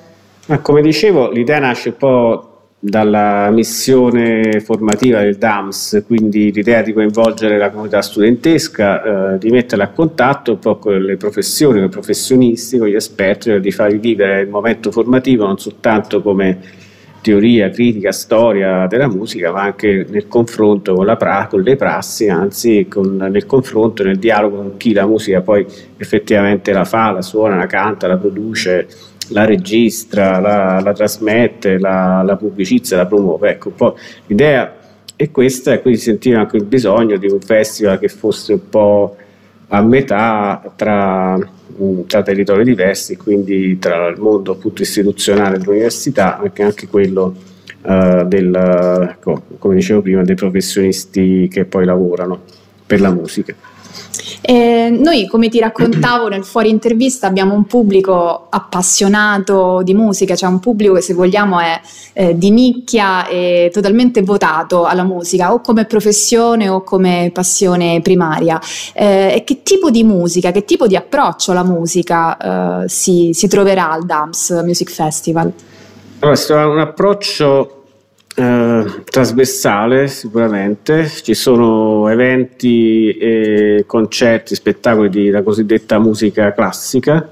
Ma 0.47 0.59
come 0.59 0.81
dicevo, 0.81 1.29
l'idea 1.29 1.59
nasce 1.59 1.89
un 1.89 1.97
po' 1.97 2.48
dalla 2.81 3.49
missione 3.51 4.61
formativa 4.61 5.19
del 5.19 5.35
DAMS, 5.35 6.03
quindi 6.05 6.51
l'idea 6.53 6.81
di 6.81 6.93
coinvolgere 6.93 7.57
la 7.57 7.69
comunità 7.69 8.01
studentesca, 8.01 9.33
eh, 9.33 9.37
di 9.37 9.49
metterla 9.49 9.85
a 9.85 9.89
contatto 9.89 10.53
un 10.53 10.59
po' 10.59 10.77
con 10.77 10.97
le 10.97 11.17
professioni, 11.17 11.79
con 11.79 11.87
i 11.87 11.91
professionisti, 11.91 12.77
con 12.77 12.87
gli 12.87 12.95
esperti, 12.95 13.49
per 13.49 13.59
di 13.59 13.71
fargli 13.71 13.99
vivere 13.99 14.41
il 14.41 14.49
momento 14.49 14.91
formativo 14.91 15.45
non 15.45 15.57
soltanto 15.57 16.21
come 16.21 16.59
teoria, 17.21 17.69
critica, 17.69 18.13
storia 18.13 18.87
della 18.87 19.07
musica, 19.07 19.51
ma 19.51 19.63
anche 19.63 20.05
nel 20.09 20.27
confronto 20.27 20.93
con, 20.93 21.15
pra- 21.17 21.47
con 21.49 21.61
le 21.61 21.75
prassi, 21.75 22.29
anzi 22.29 22.87
con- 22.89 23.17
nel 23.17 23.45
confronto, 23.45 24.03
nel 24.03 24.17
dialogo 24.17 24.55
con 24.55 24.77
chi 24.77 24.93
la 24.93 25.05
musica 25.05 25.41
poi 25.41 25.65
effettivamente 25.97 26.71
la 26.71 26.85
fa, 26.85 27.11
la 27.11 27.21
suona, 27.21 27.57
la 27.57 27.65
canta, 27.65 28.07
la 28.07 28.17
produce, 28.17 28.87
la 29.29 29.45
registra, 29.45 30.39
la, 30.39 30.79
la 30.81 30.93
trasmette, 30.93 31.77
la, 31.79 32.21
la 32.23 32.35
pubblicizza, 32.35 32.95
la 32.95 33.05
promuove. 33.05 33.51
Ecco, 33.51 33.69
un 33.69 33.75
po' 33.75 33.97
l'idea 34.27 34.75
è 35.15 35.31
questa 35.31 35.73
e 35.73 35.81
quindi 35.81 35.99
si 35.99 36.05
sentiva 36.05 36.39
anche 36.39 36.57
il 36.57 36.63
bisogno 36.63 37.17
di 37.17 37.27
un 37.27 37.39
festival 37.39 37.99
che 37.99 38.07
fosse 38.07 38.53
un 38.53 38.69
po' 38.69 39.15
a 39.67 39.81
metà 39.81 40.73
tra, 40.75 41.35
mh, 41.37 42.05
tra 42.07 42.23
territori 42.23 42.63
diversi, 42.63 43.17
quindi 43.17 43.77
tra 43.79 44.07
il 44.07 44.19
mondo 44.19 44.53
appunto 44.53 44.81
istituzionale 44.81 45.57
dell'università, 45.57 46.39
anche, 46.39 46.63
anche 46.63 46.87
quello 46.87 47.35
eh, 47.83 48.23
del, 48.27 49.17
co- 49.19 49.43
come 49.57 49.75
dicevo 49.75 50.01
prima, 50.01 50.23
dei 50.23 50.35
professionisti 50.35 51.47
che 51.51 51.65
poi 51.65 51.85
lavorano 51.85 52.41
per 52.85 53.01
la 53.01 53.11
musica. 53.11 53.53
Eh, 54.49 54.89
noi, 54.89 55.27
come 55.27 55.47
ti 55.47 55.59
raccontavo 55.59 56.27
nel 56.27 56.43
fuori 56.43 56.71
intervista, 56.71 57.27
abbiamo 57.27 57.53
un 57.53 57.65
pubblico 57.65 58.47
appassionato 58.49 59.81
di 59.83 59.93
musica, 59.93 60.35
cioè 60.35 60.49
un 60.49 60.57
pubblico 60.57 60.95
che 60.95 61.01
se 61.01 61.13
vogliamo 61.13 61.59
è 61.59 61.79
eh, 62.13 62.35
di 62.35 62.49
nicchia 62.49 63.27
e 63.27 63.69
totalmente 63.71 64.23
votato 64.23 64.85
alla 64.85 65.03
musica, 65.03 65.53
o 65.53 65.61
come 65.61 65.85
professione 65.85 66.67
o 66.67 66.81
come 66.81 67.29
passione 67.31 68.01
primaria. 68.01 68.59
Eh, 68.95 69.43
che 69.45 69.61
tipo 69.61 69.91
di 69.91 70.03
musica, 70.03 70.49
che 70.49 70.65
tipo 70.65 70.87
di 70.87 70.95
approccio 70.95 71.51
alla 71.51 71.63
musica 71.63 72.81
eh, 72.81 72.89
si, 72.89 73.29
si 73.33 73.47
troverà 73.47 73.91
al 73.91 74.03
DAMS 74.03 74.63
Music 74.63 74.89
Festival? 74.89 75.53
Allora, 76.21 76.37
trova 76.37 76.65
un 76.65 76.79
approccio 76.79 77.78
eh, 78.39 79.03
trasversale 79.03 80.07
sicuramente, 80.07 81.09
ci 81.09 81.33
sono 81.33 82.07
eventi, 82.07 83.11
e 83.17 83.83
concerti, 83.85 84.55
spettacoli 84.55 85.09
di 85.09 85.41
cosiddetta 85.43 85.99
musica 85.99 86.53
classica, 86.53 87.27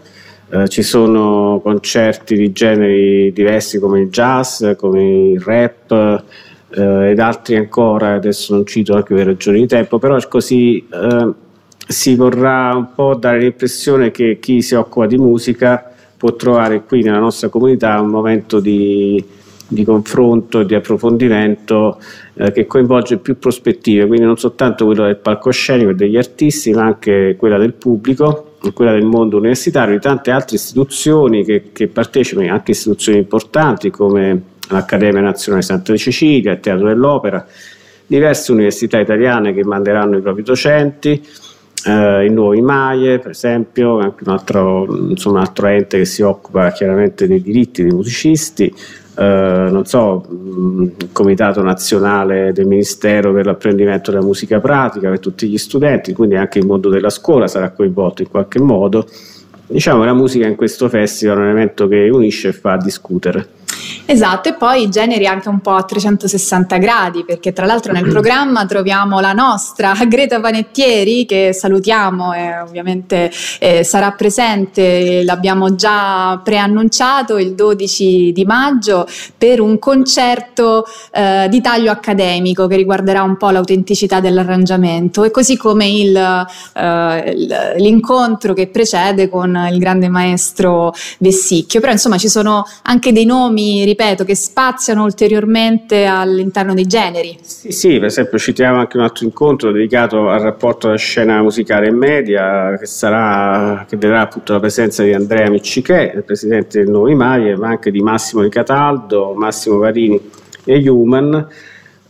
eh, 0.49 0.67
ci 0.67 0.83
sono 0.83 1.61
concerti 1.63 2.35
di 2.35 2.51
generi 2.51 3.31
diversi 3.31 3.79
come 3.79 4.01
il 4.01 4.09
jazz, 4.09 4.65
come 4.75 5.31
il 5.31 5.39
rap 5.39 6.23
eh, 6.71 7.11
ed 7.11 7.19
altri 7.19 7.55
ancora, 7.55 8.15
adesso 8.15 8.53
non 8.53 8.65
cito 8.65 8.93
anche 8.93 9.15
per 9.15 9.27
ragioni 9.27 9.61
di 9.61 9.67
tempo, 9.67 9.99
però 9.99 10.17
così 10.27 10.85
eh, 10.91 11.33
si 11.87 12.15
vorrà 12.15 12.75
un 12.75 12.93
po' 12.93 13.15
dare 13.15 13.39
l'impressione 13.39 14.11
che 14.11 14.39
chi 14.41 14.61
si 14.61 14.75
occupa 14.75 15.05
di 15.05 15.17
musica 15.17 15.89
può 16.17 16.35
trovare 16.35 16.83
qui 16.83 17.01
nella 17.01 17.19
nostra 17.19 17.47
comunità 17.47 18.01
un 18.01 18.09
momento 18.09 18.59
di, 18.59 19.23
di 19.67 19.83
confronto 19.83 20.61
e 20.61 20.65
di 20.65 20.75
approfondimento 20.75 21.99
eh, 22.35 22.51
che 22.51 22.65
coinvolge 22.65 23.17
più 23.17 23.37
prospettive, 23.37 24.07
quindi 24.07 24.25
non 24.25 24.37
soltanto 24.37 24.85
quello 24.85 25.03
del 25.03 25.17
palcoscenico 25.17 25.89
e 25.91 25.95
degli 25.95 26.17
artisti, 26.17 26.71
ma 26.71 26.83
anche 26.83 27.35
quella 27.37 27.57
del 27.57 27.73
pubblico, 27.73 28.55
quella 28.73 28.91
del 28.91 29.03
mondo 29.03 29.37
universitario, 29.37 29.95
di 29.95 30.01
tante 30.01 30.31
altre 30.31 30.55
istituzioni 30.55 31.43
che, 31.43 31.69
che 31.73 31.87
partecipano, 31.87 32.51
anche 32.51 32.71
istituzioni 32.71 33.19
importanti 33.19 33.89
come 33.89 34.41
l'Accademia 34.69 35.21
Nazionale 35.21 35.63
Santa 35.63 35.95
Cecilia, 35.95 36.53
il 36.53 36.59
Teatro 36.59 36.87
dell'Opera, 36.87 37.45
diverse 38.05 38.51
università 38.51 38.99
italiane 38.99 39.53
che 39.53 39.63
manderanno 39.63 40.17
i 40.17 40.21
propri 40.21 40.43
docenti, 40.43 41.21
eh, 41.85 42.25
il 42.25 42.31
nuovo 42.31 42.53
IMAIE 42.53 43.19
per 43.19 43.31
esempio, 43.31 43.99
anche 43.99 44.23
un 44.25 44.31
altro, 44.31 45.09
insomma, 45.09 45.39
un 45.39 45.45
altro 45.45 45.67
ente 45.67 45.97
che 45.99 46.05
si 46.05 46.21
occupa 46.21 46.71
chiaramente 46.71 47.27
dei 47.27 47.41
diritti 47.41 47.83
dei 47.83 47.91
musicisti, 47.91 48.73
eh, 49.17 49.69
non 49.71 49.85
so, 49.85 50.25
il 50.29 51.09
Comitato 51.11 51.63
Nazionale 51.63 52.51
del 52.53 52.67
Ministero 52.67 53.33
per 53.33 53.47
l'apprendimento 53.47 54.11
della 54.11 54.23
musica 54.23 54.59
pratica 54.59 55.09
per 55.09 55.19
tutti 55.19 55.47
gli 55.47 55.57
studenti, 55.57 56.13
quindi 56.13 56.35
anche 56.35 56.59
il 56.59 56.67
mondo 56.67 56.89
della 56.89 57.09
scuola 57.09 57.47
sarà 57.47 57.71
coinvolto 57.71 58.21
in 58.21 58.29
qualche 58.29 58.59
modo. 58.59 59.07
Diciamo 59.65 60.01
che 60.01 60.05
la 60.05 60.13
musica 60.13 60.45
in 60.45 60.55
questo 60.55 60.87
festival 60.87 61.37
è 61.37 61.39
un 61.39 61.45
elemento 61.47 61.87
che 61.87 62.09
unisce 62.09 62.49
e 62.49 62.53
fa 62.53 62.77
discutere. 62.77 63.47
Esatto, 64.05 64.49
e 64.49 64.53
poi 64.53 64.89
generi 64.89 65.25
anche 65.25 65.49
un 65.49 65.59
po' 65.59 65.71
a 65.71 65.83
360 65.83 66.77
gradi, 66.77 67.23
perché 67.25 67.53
tra 67.53 67.65
l'altro 67.65 67.91
nel 67.91 68.07
programma 68.09 68.65
troviamo 68.65 69.19
la 69.19 69.33
nostra 69.33 69.93
Greta 70.07 70.39
Panettieri, 70.39 71.25
che 71.25 71.53
salutiamo 71.53 72.33
e 72.33 72.59
ovviamente 72.59 73.31
eh, 73.59 73.83
sarà 73.83 74.11
presente, 74.11 75.23
l'abbiamo 75.23 75.75
già 75.75 76.39
preannunciato 76.43 77.37
il 77.37 77.53
12 77.53 78.31
di 78.33 78.45
maggio 78.45 79.07
per 79.37 79.59
un 79.59 79.79
concerto 79.79 80.85
eh, 81.11 81.47
di 81.49 81.61
taglio 81.61 81.91
accademico 81.91 82.67
che 82.67 82.75
riguarderà 82.75 83.23
un 83.23 83.37
po' 83.37 83.49
l'autenticità 83.49 84.19
dell'arrangiamento 84.19 85.23
e 85.23 85.31
così 85.31 85.57
come 85.57 85.87
il, 85.87 86.45
eh, 86.73 87.75
l'incontro 87.77 88.53
che 88.53 88.67
precede 88.67 89.29
con 89.29 89.67
il 89.71 89.77
grande 89.77 90.09
maestro 90.09 90.93
Vessicchio. 91.19 91.79
Però 91.79 91.91
insomma 91.91 92.17
ci 92.17 92.29
sono 92.29 92.65
anche 92.83 93.11
dei 93.11 93.25
nomi, 93.25 93.83
ripeto, 93.87 94.23
che 94.23 94.35
spaziano 94.35 95.03
ulteriormente 95.03 96.05
all'interno 96.05 96.73
dei 96.73 96.85
generi. 96.85 97.37
Sì, 97.41 97.71
sì, 97.71 97.93
per 97.93 98.05
esempio 98.05 98.37
citiamo 98.37 98.79
anche 98.79 98.97
un 98.97 99.03
altro 99.03 99.25
incontro 99.25 99.71
dedicato 99.71 100.29
al 100.29 100.41
rapporto 100.41 100.87
alla 100.87 100.97
scena 100.97 101.41
musicale 101.41 101.87
e 101.87 101.91
media, 101.91 102.75
che 102.77 102.85
sarà, 102.85 103.85
che 103.87 103.95
vedrà 103.97 104.21
appunto 104.21 104.53
la 104.53 104.59
presenza 104.59 105.03
di 105.03 105.13
Andrea 105.13 105.49
Miccichè, 105.49 106.13
il 106.15 106.23
presidente 106.23 106.79
del 106.79 106.89
Nuovi 106.89 107.15
Maie, 107.15 107.55
ma 107.55 107.69
anche 107.69 107.91
di 107.91 108.01
Massimo 108.01 108.41
Di 108.41 108.49
Cataldo, 108.49 109.33
Massimo 109.33 109.77
Varini 109.77 110.19
e 110.65 110.89
Human. 110.89 111.47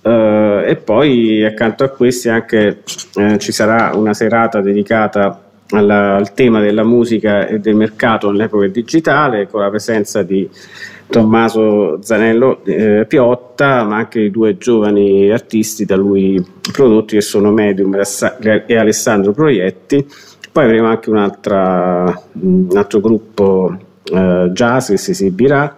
Eh, 0.02 0.64
e 0.68 0.76
poi 0.78 1.44
accanto 1.44 1.84
a 1.84 1.90
questi 1.90 2.30
anche 2.30 2.82
eh, 3.16 3.38
ci 3.38 3.52
sarà 3.52 3.96
una 3.96 4.14
serata 4.14 4.62
dedicata 4.62 5.47
alla- 5.72 6.16
al 6.16 6.34
tema 6.34 6.60
della 6.62 6.84
musica 6.84 7.48
e 7.48 7.60
del 7.60 7.76
mercato 7.76 8.30
nell'epoca 8.32 8.68
digitale, 8.68 9.48
con 9.48 9.62
la 9.62 9.70
presenza 9.70 10.24
di 10.24 10.50
Tommaso 11.10 12.00
Zanello 12.02 12.64
eh, 12.66 13.06
Piotta, 13.08 13.84
ma 13.84 13.96
anche 13.98 14.22
di 14.22 14.32
due 14.32 14.58
giovani 14.58 15.32
artisti 15.32 15.86
da 15.86 15.96
lui 15.96 16.44
prodotti 16.72 17.16
che 17.16 17.22
sono 17.22 17.52
Medium 17.52 17.98
e 18.66 18.78
Alessandro 18.78 19.32
Proietti. 19.32 20.06
Poi 20.52 20.64
avremo 20.64 20.88
anche 20.88 21.10
un 21.10 21.18
altro 21.18 23.00
gruppo 23.00 23.78
eh, 24.04 24.50
jazz 24.52 24.90
che 24.90 24.98
si 24.98 25.12
esibirà 25.12 25.78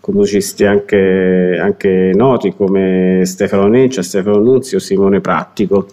con 0.00 0.14
musicisti 0.14 0.64
anche, 0.64 1.58
anche 1.60 2.12
noti 2.14 2.54
come 2.54 3.22
Stefano 3.24 3.66
Nencia, 3.66 4.02
Stefano 4.02 4.38
Nunzio, 4.38 4.78
Simone 4.78 5.20
Prattico 5.20 5.88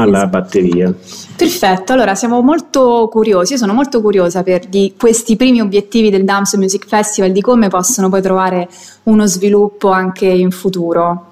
alla 0.00 0.26
batteria. 0.26 0.92
Perfetto, 1.36 1.92
allora 1.92 2.14
siamo 2.14 2.40
molto 2.40 3.08
curiosi, 3.10 3.52
io 3.52 3.58
sono 3.58 3.74
molto 3.74 4.00
curiosa 4.00 4.42
per 4.42 4.66
di 4.66 4.94
questi 4.98 5.36
primi 5.36 5.60
obiettivi 5.60 6.10
del 6.10 6.24
Dams 6.24 6.54
Music 6.54 6.86
Festival, 6.86 7.32
di 7.32 7.40
come 7.40 7.68
possono 7.68 8.08
poi 8.08 8.22
trovare 8.22 8.68
uno 9.04 9.26
sviluppo 9.26 9.90
anche 9.90 10.26
in 10.26 10.50
futuro. 10.50 11.26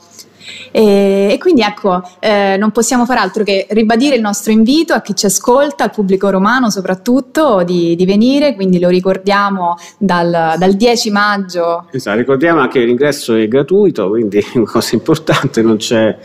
E, 0.71 1.29
e 1.33 1.39
quindi 1.39 1.63
ecco, 1.63 2.03
eh, 2.21 2.57
non 2.59 2.71
possiamo 2.71 3.05
far 3.05 3.19
altro 3.19 3.43
che 3.43 3.67
ribadire 3.71 4.15
il 4.15 4.21
nostro 4.21 4.53
invito 4.53 4.93
a 4.93 5.01
chi 5.01 5.15
ci 5.15 5.27
ascolta, 5.27 5.85
al 5.85 5.91
pubblico 5.91 6.31
romano 6.31 6.71
soprattutto, 6.71 7.63
di, 7.65 7.97
di 7.97 8.05
venire, 8.05 8.55
quindi 8.55 8.79
lo 8.79 8.89
ricordiamo 8.89 9.77
dal, 9.99 10.55
dal 10.57 10.75
10 10.75 11.11
maggio 11.11 11.87
Esatto, 11.91 12.17
ricordiamo 12.19 12.61
anche 12.61 12.79
che 12.79 12.85
l'ingresso 12.85 13.35
è 13.35 13.49
gratuito, 13.49 14.09
quindi 14.09 14.45
una 14.55 14.67
cosa 14.71 14.95
importante, 14.95 15.63
non 15.63 15.77
c'è 15.77 16.17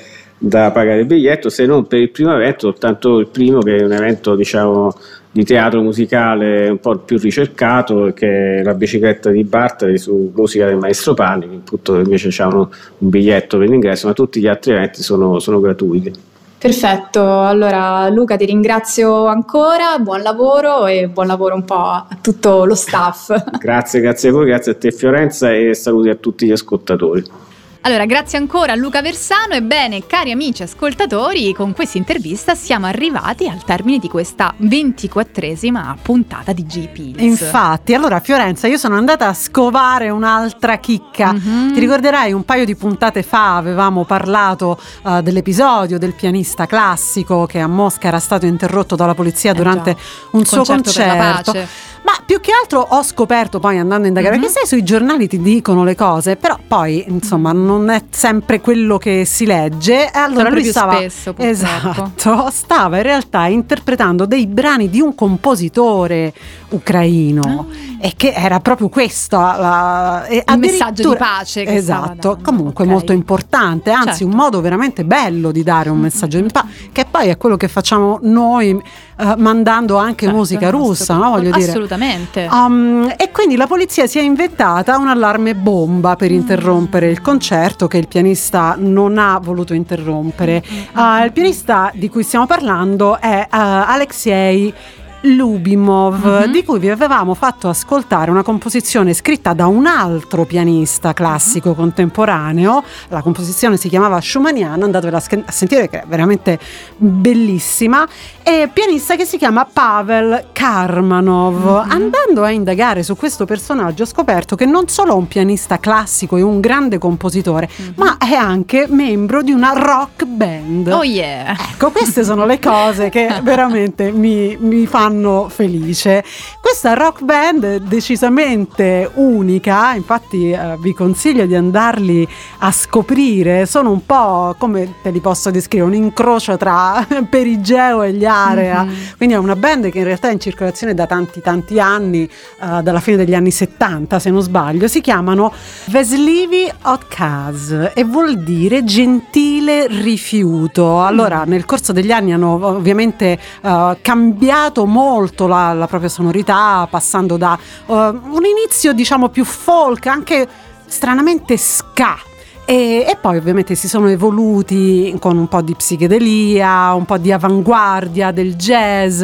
da 0.44 0.72
pagare 0.72 1.02
il 1.02 1.06
biglietto, 1.06 1.50
se 1.50 1.68
non 1.68 1.86
per 1.86 2.00
il 2.00 2.10
primo 2.10 2.34
evento, 2.34 2.72
soltanto 2.72 3.20
il 3.20 3.28
primo 3.28 3.60
che 3.60 3.76
è 3.76 3.84
un 3.84 3.92
evento 3.92 4.34
diciamo 4.34 4.92
di 5.32 5.46
teatro 5.46 5.82
musicale 5.84 6.68
un 6.68 6.80
po' 6.80 6.98
più 6.98 7.20
ricercato, 7.20 8.12
che 8.16 8.58
è 8.58 8.64
la 8.64 8.74
bicicletta 8.74 9.30
di 9.30 9.44
Bartali 9.44 10.00
su 10.00 10.32
musica 10.36 10.66
del 10.66 10.78
maestro 10.78 11.14
Panni, 11.14 11.48
che 11.48 11.56
appunto 11.58 11.96
invece 12.00 12.42
hanno 12.42 12.72
un 12.98 13.10
biglietto 13.10 13.60
per 13.60 13.70
l'ingresso, 13.70 14.08
ma 14.08 14.14
tutti 14.14 14.40
gli 14.40 14.48
altri 14.48 14.72
eventi 14.72 15.04
sono, 15.04 15.38
sono 15.38 15.60
gratuiti. 15.60 16.12
Perfetto, 16.58 17.42
allora 17.42 18.10
Luca 18.10 18.36
ti 18.36 18.46
ringrazio 18.46 19.28
ancora, 19.28 20.00
buon 20.00 20.24
lavoro 20.24 20.88
e 20.88 21.08
buon 21.08 21.28
lavoro 21.28 21.54
un 21.54 21.66
po' 21.66 21.76
a 21.76 22.08
tutto 22.20 22.66
lo 22.66 22.76
staff. 22.76 23.32
Grazie, 23.60 24.00
grazie 24.00 24.30
a 24.30 24.32
voi, 24.32 24.46
grazie 24.48 24.72
a 24.72 24.76
te 24.76 24.92
Fiorenza 24.92 25.54
e 25.54 25.76
saluti 25.76 26.10
a 26.10 26.16
tutti 26.16 26.48
gli 26.48 26.52
ascoltatori. 26.52 27.50
Allora, 27.84 28.06
grazie 28.06 28.38
ancora 28.38 28.74
a 28.74 28.76
Luca 28.76 29.02
Versano. 29.02 29.56
Ebbene, 29.56 30.06
cari 30.06 30.32
amici 30.32 30.62
ascoltatori, 30.62 31.52
con 31.52 31.74
questa 31.74 31.98
intervista 31.98 32.54
siamo 32.54 32.86
arrivati 32.86 33.48
al 33.48 33.64
termine 33.64 33.98
di 33.98 34.08
questa 34.08 34.54
ventiquattresima 34.56 35.98
puntata 36.00 36.54
di 36.54 36.64
GP. 36.64 37.20
Infatti, 37.20 37.96
allora 37.96 38.20
Fiorenza, 38.20 38.68
io 38.68 38.78
sono 38.78 38.98
andata 38.98 39.28
a 39.28 39.34
scovare 39.34 40.12
un'altra 40.12 40.78
chicca. 40.78 41.34
Mhm. 41.34 41.74
Ti 41.74 41.80
ricorderai 41.80 42.32
un 42.34 42.46
paio 42.46 42.66
di 42.66 42.76
puntate 42.76 43.24
fa 43.24 43.58
avevamo 43.58 44.06
parlato 44.06 44.80
eh, 45.04 45.24
dell'episodio 45.24 45.98
del 45.98 46.14
pianista 46.14 46.68
classico 46.68 47.48
che 47.48 47.60
a 47.60 47.68
Mosca 47.68 48.10
era 48.10 48.20
stato 48.20 48.46
interrotto 48.46 48.96
dalla 48.96 49.16
polizia 49.16 49.54
Eh 49.54 49.56
durante 49.56 49.96
già, 49.96 50.02
un 50.34 50.46
suo 50.46 50.64
concerto 50.64 51.52
concerto. 51.52 51.90
Ma 52.04 52.14
più 52.26 52.40
che 52.40 52.52
altro 52.52 52.80
ho 52.80 53.04
scoperto 53.04 53.60
poi 53.60 53.78
andando 53.78 54.06
a 54.06 54.08
indagare, 54.08 54.36
Mhm. 54.36 54.42
perché 54.42 54.58
sai 54.58 54.68
sui 54.68 54.84
giornali 54.84 55.28
ti 55.28 55.40
dicono 55.40 55.84
le 55.84 55.96
cose, 55.96 56.36
però 56.36 56.58
poi 56.68 57.04
insomma 57.08 57.52
non 57.52 57.90
è 57.90 58.04
sempre 58.10 58.60
quello 58.60 58.98
che 58.98 59.24
si 59.26 59.46
legge. 59.46 60.08
Allora 60.12 60.42
Sempre 60.44 60.62
lui 60.62 60.70
stava, 60.70 60.96
spesso, 60.98 61.34
purtroppo. 61.34 61.52
esatto, 61.52 62.50
stava 62.52 62.98
in 62.98 63.04
realtà 63.04 63.46
interpretando 63.46 64.26
dei 64.26 64.48
brani 64.48 64.90
di 64.90 65.00
un 65.00 65.14
compositore 65.14 66.34
ucraino 66.72 67.68
e 68.00 68.14
che 68.16 68.34
era 68.36 68.60
proprio 68.60 68.90
questo 68.90 69.38
la- 69.38 70.00
Ah. 70.22 70.54
Il 70.54 70.60
messaggio 70.60 71.10
di 71.12 71.16
pace 71.18 71.64
esatto 71.66 72.30
dando, 72.34 72.40
comunque 72.44 72.84
ok. 72.86 72.90
molto 72.90 73.12
importante 73.14 73.92
anzi 73.92 74.08
Certo. 74.10 74.26
un 74.26 74.32
modo 74.34 74.62
veramente 74.62 75.04
bello 75.06 75.52
di 75.52 75.64
dare 75.64 75.90
un 75.90 76.00
messaggio 76.00 76.40
di 76.40 76.50
pace 76.52 76.68
che 76.92 77.06
poi 77.10 77.28
è 77.28 77.38
quello 77.38 77.58
che 77.58 77.68
facciamo 77.68 78.20
noi 78.24 78.70
eh, 78.72 79.36
mandando 79.38 79.98
anche 79.98 80.26
Certo, 80.26 80.36
musica 80.40 80.70
russa 80.72 81.16
no? 81.16 81.30
voglio 81.32 81.52
dire 81.52 81.70
Assolutamente. 81.70 82.48
Um, 82.52 83.14
e 83.18 83.30
quindi 83.32 83.56
la 83.56 83.68
polizia 83.68 84.08
si 84.08 84.18
è 84.18 84.22
inventata 84.22 84.98
un 84.98 85.08
allarme 85.08 85.54
bomba 85.56 86.12
Mm. 86.12 86.16
per 86.16 86.32
interrompere 86.32 87.10
il 87.10 87.22
concerto 87.22 87.88
che 87.88 87.98
il 87.98 88.08
pianista 88.08 88.76
non 88.78 89.18
ha 89.18 89.40
voluto 89.42 89.74
interrompere. 89.74 90.64
Mm, 90.72 90.80
Uh, 90.98 91.24
il 91.26 91.32
pianista 91.32 91.92
di 91.94 92.10
cui 92.10 92.24
stiamo 92.24 92.46
parlando 92.48 93.20
è 93.20 93.48
uh, 93.50 93.56
Alexei 93.56 94.74
Lubimov, 95.22 96.26
Mhm. 96.46 96.52
di 96.52 96.64
cui 96.64 96.80
vi 96.80 96.90
avevamo 96.90 97.34
fatto 97.36 97.70
ascoltare 97.70 98.32
una 98.32 98.42
composizione 98.44 99.14
scritta 99.14 99.54
da 99.54 99.68
un 99.68 99.86
altro 99.86 100.46
pianista 100.46 101.14
classico 101.14 101.70
Mhm. 101.70 101.76
contemporaneo. 101.76 102.84
La 103.10 103.22
composizione 103.22 103.78
si 103.78 103.88
chiamava 103.90 104.20
Schumanniana, 104.20 104.84
andatevela 104.86 105.18
a 105.46 105.52
sentire 105.52 105.90
che 105.90 106.02
è 106.02 106.04
veramente 106.08 106.60
bellissima. 106.98 108.08
E 108.44 108.70
pianista 108.74 109.16
che 109.16 109.26
si 109.26 109.38
chiama 109.38 109.68
Pavel 109.72 110.46
Karmanov. 110.52 111.86
Andando 111.88 112.44
a 112.44 112.50
indagare 112.50 113.04
su 113.04 113.16
questo 113.16 113.46
personaggio 113.46 114.04
ho 114.04 114.08
scoperto 114.08 114.56
che 114.56 114.66
non 114.66 114.88
solo 114.88 115.12
è 115.12 115.16
un 115.16 115.28
pianista 115.28 115.80
classico 115.80 116.38
e 116.38 116.42
un 116.42 116.60
grande 116.60 116.98
compositore, 116.98 117.70
ma 117.96 118.18
è 118.18 118.34
anche 118.34 118.88
membro 118.90 119.44
di 119.44 119.52
una 119.52 119.74
rock 119.74 120.26
band. 120.26 120.88
Oh 120.88 121.04
yeah. 121.04 121.56
Ecco, 121.74 121.92
queste 121.92 122.24
sono 122.24 122.46
le 122.48 122.60
cose 122.60 123.10
che 123.10 123.28
veramente 123.44 124.12
mi, 124.12 124.58
mi 124.60 124.88
fanno 124.88 125.10
felice. 125.50 126.24
Questa 126.60 126.94
rock 126.94 127.24
band 127.24 127.78
decisamente 127.78 129.10
unica, 129.16 129.94
infatti 129.94 130.52
eh, 130.52 130.78
vi 130.80 130.94
consiglio 130.94 131.46
di 131.46 131.56
andarli 131.56 132.28
a 132.60 132.72
scoprire. 132.72 133.66
Sono 133.66 133.92
un 133.92 134.06
po' 134.06 134.56
come 134.58 134.96
te 135.02 135.12
li 135.12 135.20
posso 135.20 135.52
descrivere, 135.52 135.90
un 135.90 135.96
incrocio 135.96 136.58
tra 136.58 137.06
Perigeo 137.30 138.04
e 138.04 138.14
gli 138.14 138.26
Area. 138.26 138.88
Quindi 139.18 139.36
è 139.36 139.38
una 139.38 139.56
band 139.56 139.90
che 139.90 140.00
in 140.00 140.06
realtà 140.06 140.30
è 140.30 140.32
in 140.32 140.40
circolazione 140.40 140.94
da 140.94 141.06
tanti 141.06 141.42
tanti 141.42 141.80
anni, 141.80 142.24
eh, 142.24 142.82
dalla 142.82 143.00
fine 143.00 143.18
degli 143.18 143.36
anni 143.36 143.52
70 143.52 144.20
se 144.20 144.30
non 144.30 144.42
sbaglio. 144.42 144.88
Si 144.88 145.02
chiamano 145.02 145.54
Veslivi 145.86 146.72
Odkaz 146.84 147.92
e 147.94 148.04
vuol 148.04 148.38
dire 148.38 148.84
gentile 148.84 149.88
rifiuto. 149.88 151.04
Allora, 151.04 151.44
nel 151.46 151.66
corso 151.66 151.92
degli 151.92 152.12
anni 152.12 152.34
hanno 152.34 152.66
ovviamente 152.66 153.38
eh, 153.62 153.98
cambiato 154.02 154.86
molto 154.86 155.00
la, 155.48 155.74
la 155.74 155.88
propria 155.88 156.10
sonorità, 156.10 156.88
passando 156.90 157.38
da 157.38 157.58
eh, 157.58 157.94
un 157.94 158.46
inizio 158.46 158.94
diciamo 158.94 159.30
più 159.30 159.46
folk, 159.46 160.08
anche 160.08 160.48
stranamente 160.86 161.58
ska. 161.58 162.18
E, 162.64 163.06
e 163.08 163.18
poi 163.20 163.38
ovviamente 163.38 163.76
si 163.76 163.90
sono 163.90 164.08
evoluti 164.08 165.14
con 165.20 165.38
un 165.38 165.48
po' 165.48 165.62
di 165.62 165.76
psichedelia, 165.76 166.94
un 166.94 167.06
po' 167.06 167.18
di 167.18 167.32
avanguardia 167.32 168.32
del 168.32 168.56
jazz 168.56 169.22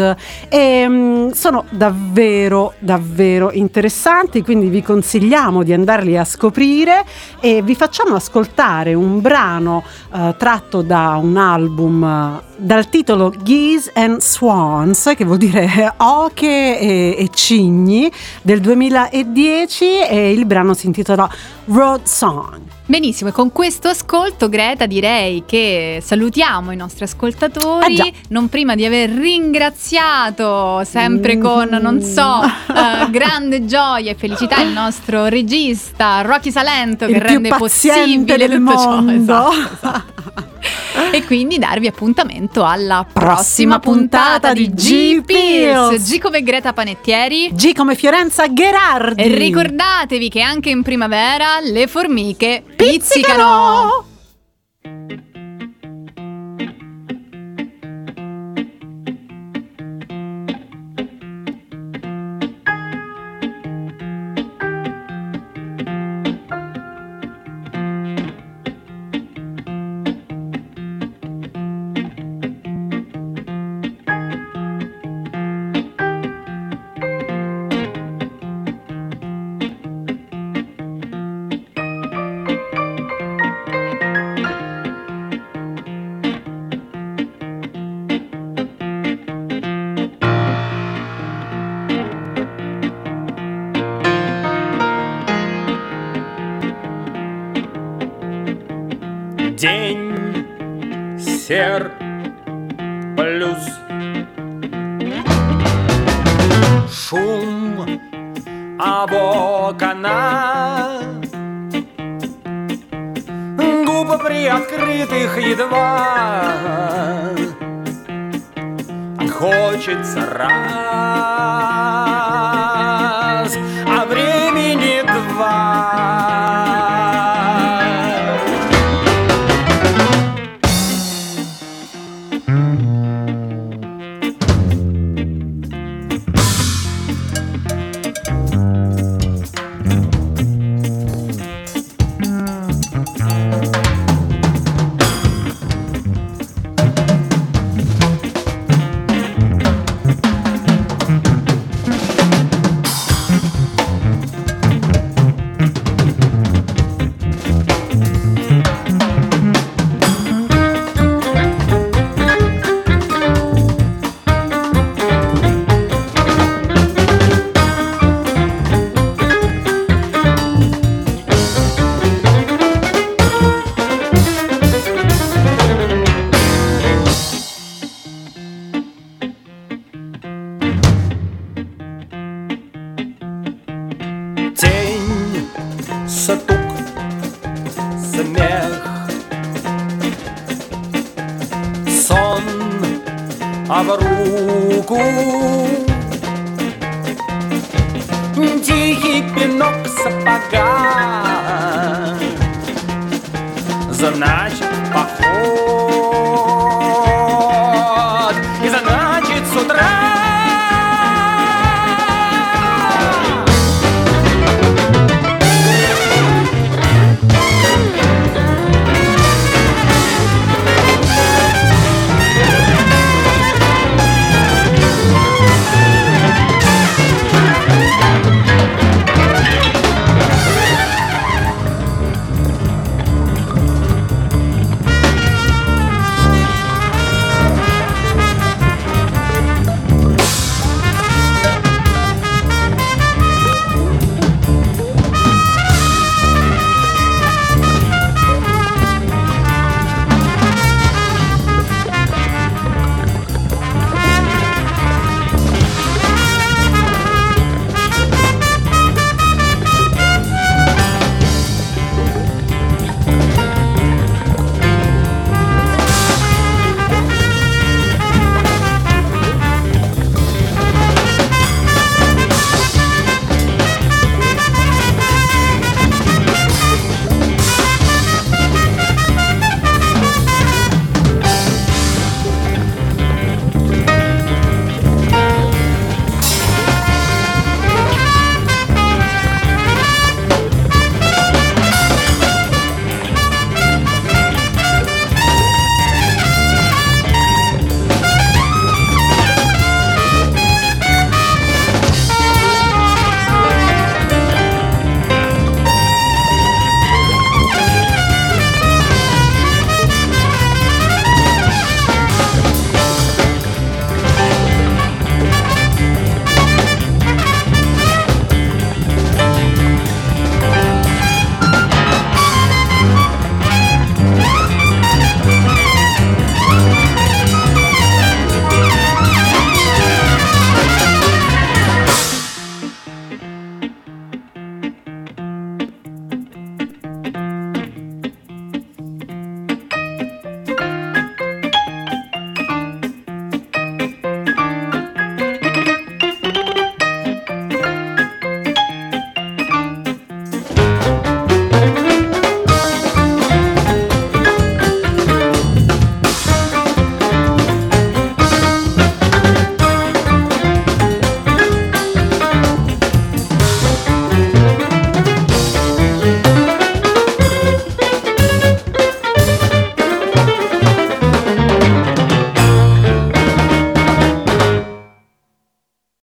e 0.49 0.85
mm, 0.87 1.29
sono 1.29 1.63
davvero 1.69 2.73
davvero 2.79 3.51
interessanti, 3.51 4.41
quindi 4.41 4.67
vi 4.67 4.81
consigliamo 4.81 5.63
di 5.63 5.71
andarli 5.71 6.17
a 6.17 6.25
scoprire 6.25 7.05
e 7.39 7.61
vi 7.61 7.75
facciamo 7.75 8.15
ascoltare 8.15 8.93
un 8.95 9.21
brano 9.21 9.83
eh, 10.13 10.35
tratto 10.37 10.81
da 10.81 11.17
un 11.21 11.37
album 11.37 12.41
dal 12.57 12.89
titolo 12.89 13.33
Geese 13.41 13.91
and 13.93 14.19
Swans, 14.19 15.13
che 15.15 15.25
vuol 15.25 15.37
dire 15.37 15.93
oche 15.97 16.79
e, 16.79 17.15
e 17.17 17.29
cigni, 17.33 18.11
del 18.41 18.59
2010 18.59 19.85
e 20.01 20.31
il 20.31 20.45
brano 20.45 20.73
si 20.73 20.87
intitola 20.87 21.29
Road 21.65 22.03
Song. 22.05 22.59
Benissimo, 22.89 23.31
e 23.31 23.33
con 23.33 23.51
questo 23.51 23.89
ascolto, 23.89 24.47
Greta, 24.47 24.85
direi 24.85 25.43
che 25.45 25.99
salutiamo 26.01 26.71
i 26.71 26.77
nostri 26.77 27.03
ascoltatori, 27.03 27.95
già. 27.95 28.07
non 28.29 28.47
prima 28.47 28.75
di 28.75 28.85
aver 28.85 29.09
ringraziato 29.09 30.81
sempre 30.85 31.37
con, 31.37 31.67
non 31.81 32.01
so, 32.01 32.41
eh, 32.73 33.09
grande 33.09 33.65
gioia 33.65 34.11
e 34.11 34.15
felicità 34.15 34.61
il 34.61 34.71
nostro 34.71 35.25
regista 35.25 36.21
Rocky 36.21 36.49
Salento 36.49 37.07
che 37.07 37.11
il 37.11 37.19
più 37.19 37.27
rende 37.27 37.49
possibile 37.57 38.47
del 38.47 38.57
tutto 38.57 38.77
ciò. 38.77 38.89
mondo. 38.89 39.11
Esatto, 39.11 39.73
esatto. 39.73 40.55
E 41.11 41.23
quindi 41.25 41.57
darvi 41.57 41.87
appuntamento 41.87 42.46
alla 42.63 43.05
prossima 43.11 43.35
Prossima 43.37 43.79
puntata 43.79 44.51
puntata 44.51 44.53
di 44.53 44.69
G 44.69 45.23
Pills. 45.23 46.09
G 46.09 46.19
come 46.19 46.41
Greta 46.41 46.73
Panettieri. 46.73 47.51
G 47.53 47.73
come 47.73 47.95
Fiorenza 47.95 48.47
Gherardi. 48.47 49.21
E 49.21 49.27
ricordatevi 49.27 50.29
che 50.29 50.41
anche 50.41 50.69
in 50.69 50.83
primavera 50.83 51.59
le 51.61 51.87
formiche 51.87 52.63
pizzicano. 52.75 52.95
Pizzicano! 52.97 54.16